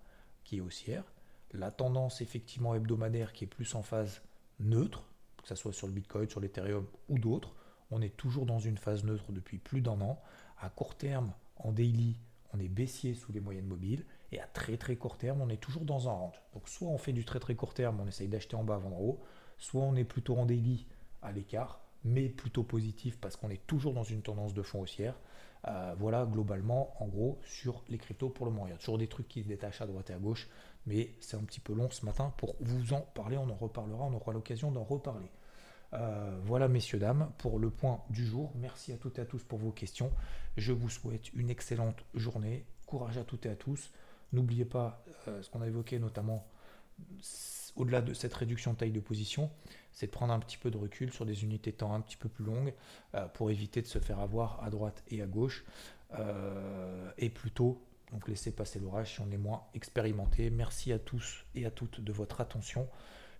qui 0.43 0.57
est 0.57 0.61
haussière, 0.61 1.03
la 1.53 1.71
tendance 1.71 2.21
effectivement 2.21 2.75
hebdomadaire 2.75 3.33
qui 3.33 3.45
est 3.45 3.47
plus 3.47 3.75
en 3.75 3.81
phase 3.81 4.21
neutre, 4.59 5.03
que 5.41 5.47
ce 5.47 5.55
soit 5.55 5.73
sur 5.73 5.87
le 5.87 5.93
Bitcoin, 5.93 6.29
sur 6.29 6.39
l'Ethereum 6.39 6.85
ou 7.07 7.17
d'autres. 7.17 7.55
On 7.91 8.01
est 8.01 8.15
toujours 8.15 8.45
dans 8.45 8.59
une 8.59 8.77
phase 8.77 9.03
neutre 9.03 9.31
depuis 9.31 9.57
plus 9.57 9.81
d'un 9.81 9.99
an. 10.01 10.21
À 10.59 10.69
court 10.69 10.95
terme, 10.95 11.31
en 11.59 11.71
daily, 11.71 12.17
on 12.53 12.59
est 12.59 12.67
baissier 12.67 13.13
sous 13.13 13.31
les 13.31 13.39
moyennes 13.39 13.67
mobiles. 13.67 14.05
Et 14.31 14.39
à 14.39 14.47
très 14.47 14.77
très 14.77 14.95
court 14.95 15.17
terme, 15.17 15.41
on 15.41 15.49
est 15.49 15.57
toujours 15.57 15.85
dans 15.85 16.09
un 16.09 16.13
range. 16.13 16.41
Donc 16.53 16.67
soit 16.67 16.87
on 16.87 16.97
fait 16.97 17.13
du 17.13 17.25
très 17.25 17.39
très 17.39 17.55
court 17.55 17.73
terme, 17.73 17.99
on 17.99 18.07
essaye 18.07 18.27
d'acheter 18.27 18.55
en 18.55 18.63
bas, 18.63 18.77
vendre 18.77 18.97
en 18.97 19.01
haut. 19.01 19.19
Soit 19.57 19.81
on 19.81 19.95
est 19.95 20.03
plutôt 20.03 20.37
en 20.37 20.45
daily 20.45 20.87
à 21.21 21.31
l'écart, 21.31 21.81
mais 22.03 22.29
plutôt 22.29 22.63
positif 22.63 23.19
parce 23.19 23.35
qu'on 23.35 23.49
est 23.49 23.65
toujours 23.67 23.93
dans 23.93 24.03
une 24.03 24.21
tendance 24.21 24.53
de 24.53 24.61
fond 24.61 24.81
haussière. 24.81 25.15
Euh, 25.67 25.93
voilà 25.97 26.25
globalement, 26.25 26.93
en 27.03 27.07
gros, 27.07 27.39
sur 27.43 27.83
les 27.89 27.97
cryptos 27.97 28.29
pour 28.29 28.45
le 28.45 28.51
moment. 28.51 28.67
Il 28.67 28.71
y 28.71 28.73
a 28.73 28.77
toujours 28.77 28.97
des 28.97 29.07
trucs 29.07 29.27
qui 29.27 29.43
se 29.43 29.47
détachent 29.47 29.81
à 29.81 29.87
droite 29.87 30.09
et 30.09 30.13
à 30.13 30.19
gauche, 30.19 30.47
mais 30.85 31.15
c'est 31.19 31.35
un 31.35 31.43
petit 31.43 31.59
peu 31.59 31.73
long 31.73 31.89
ce 31.89 32.05
matin 32.05 32.33
pour 32.37 32.55
vous 32.61 32.93
en 32.93 33.01
parler. 33.01 33.37
On 33.37 33.49
en 33.49 33.55
reparlera, 33.55 34.05
on 34.05 34.13
aura 34.13 34.31
l'occasion 34.31 34.71
d'en 34.71 34.83
reparler. 34.83 35.29
Euh, 35.93 36.39
voilà, 36.43 36.67
messieurs, 36.67 36.99
dames, 36.99 37.31
pour 37.37 37.59
le 37.59 37.69
point 37.69 38.03
du 38.09 38.25
jour. 38.25 38.51
Merci 38.55 38.93
à 38.93 38.97
toutes 38.97 39.17
et 39.19 39.21
à 39.21 39.25
tous 39.25 39.43
pour 39.43 39.59
vos 39.59 39.71
questions. 39.71 40.11
Je 40.57 40.71
vous 40.71 40.89
souhaite 40.89 41.33
une 41.33 41.49
excellente 41.49 42.03
journée. 42.13 42.65
Courage 42.85 43.17
à 43.17 43.23
toutes 43.23 43.45
et 43.45 43.49
à 43.49 43.55
tous. 43.55 43.91
N'oubliez 44.33 44.65
pas 44.65 45.03
euh, 45.27 45.41
ce 45.41 45.49
qu'on 45.49 45.61
a 45.61 45.67
évoqué, 45.67 45.99
notamment 45.99 46.45
au-delà 47.75 48.01
de 48.01 48.13
cette 48.13 48.33
réduction 48.33 48.73
de 48.73 48.77
taille 48.77 48.91
de 48.91 48.99
position, 48.99 49.49
c'est 49.93 50.07
de 50.07 50.11
prendre 50.11 50.33
un 50.33 50.39
petit 50.39 50.57
peu 50.57 50.69
de 50.69 50.77
recul 50.77 51.13
sur 51.13 51.25
des 51.25 51.43
unités 51.43 51.71
de 51.71 51.77
temps 51.77 51.93
un 51.93 52.01
petit 52.01 52.17
peu 52.17 52.27
plus 52.27 52.43
longues 52.43 52.73
euh, 53.15 53.25
pour 53.27 53.51
éviter 53.51 53.81
de 53.81 53.87
se 53.87 53.99
faire 53.99 54.19
avoir 54.19 54.61
à 54.63 54.69
droite 54.69 55.03
et 55.09 55.21
à 55.21 55.27
gauche. 55.27 55.63
et 57.17 57.29
plutôt 57.29 57.81
donc 58.11 58.27
laisser 58.27 58.51
passer 58.51 58.79
l'orage 58.79 59.13
si 59.13 59.21
on 59.21 59.31
est 59.31 59.37
moins 59.37 59.63
expérimenté. 59.75 60.49
Merci 60.49 60.91
à 60.91 60.99
tous 60.99 61.45
et 61.55 61.65
à 61.65 61.71
toutes 61.71 62.01
de 62.01 62.11
votre 62.11 62.41
attention. 62.41 62.87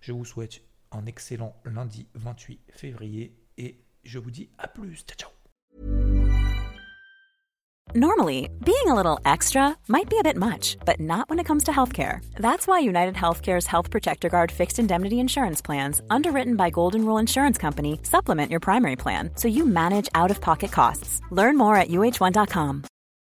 Je 0.00 0.12
vous 0.12 0.24
souhaite 0.24 0.62
un 0.92 1.06
excellent 1.06 1.54
lundi 1.64 2.06
28 2.14 2.60
février 2.70 3.36
et 3.58 3.78
je 4.04 4.18
vous 4.18 4.30
dis 4.30 4.50
à 4.58 4.68
plus. 4.68 5.04
Ciao, 5.06 5.16
ciao. 5.16 5.30
Normally, 7.92 8.48
being 8.64 8.86
a 8.86 8.94
little 8.94 9.18
extra 9.24 9.76
might 9.88 10.08
be 10.08 10.16
a 10.20 10.22
bit 10.22 10.36
much, 10.36 10.76
but 10.86 11.00
not 11.00 11.28
when 11.28 11.40
it 11.40 11.44
comes 11.44 11.64
to 11.64 11.72
healthcare. 11.72 12.20
That's 12.36 12.68
why 12.68 12.78
United 12.78 13.16
Healthcare's 13.16 13.66
Health 13.66 13.90
Protector 13.90 14.28
Guard 14.28 14.52
fixed 14.52 14.78
indemnity 14.78 15.18
insurance 15.18 15.60
plans, 15.60 16.00
underwritten 16.08 16.54
by 16.54 16.70
Golden 16.70 17.04
Rule 17.04 17.18
Insurance 17.18 17.58
Company, 17.58 17.98
supplement 18.04 18.48
your 18.48 18.60
primary 18.60 18.94
plan 18.94 19.30
so 19.34 19.48
you 19.48 19.66
manage 19.66 20.08
out 20.14 20.30
of 20.30 20.40
pocket 20.40 20.70
costs. 20.70 21.20
Learn 21.30 21.56
more 21.56 21.74
at 21.74 21.88
uh1.com. 21.88 22.84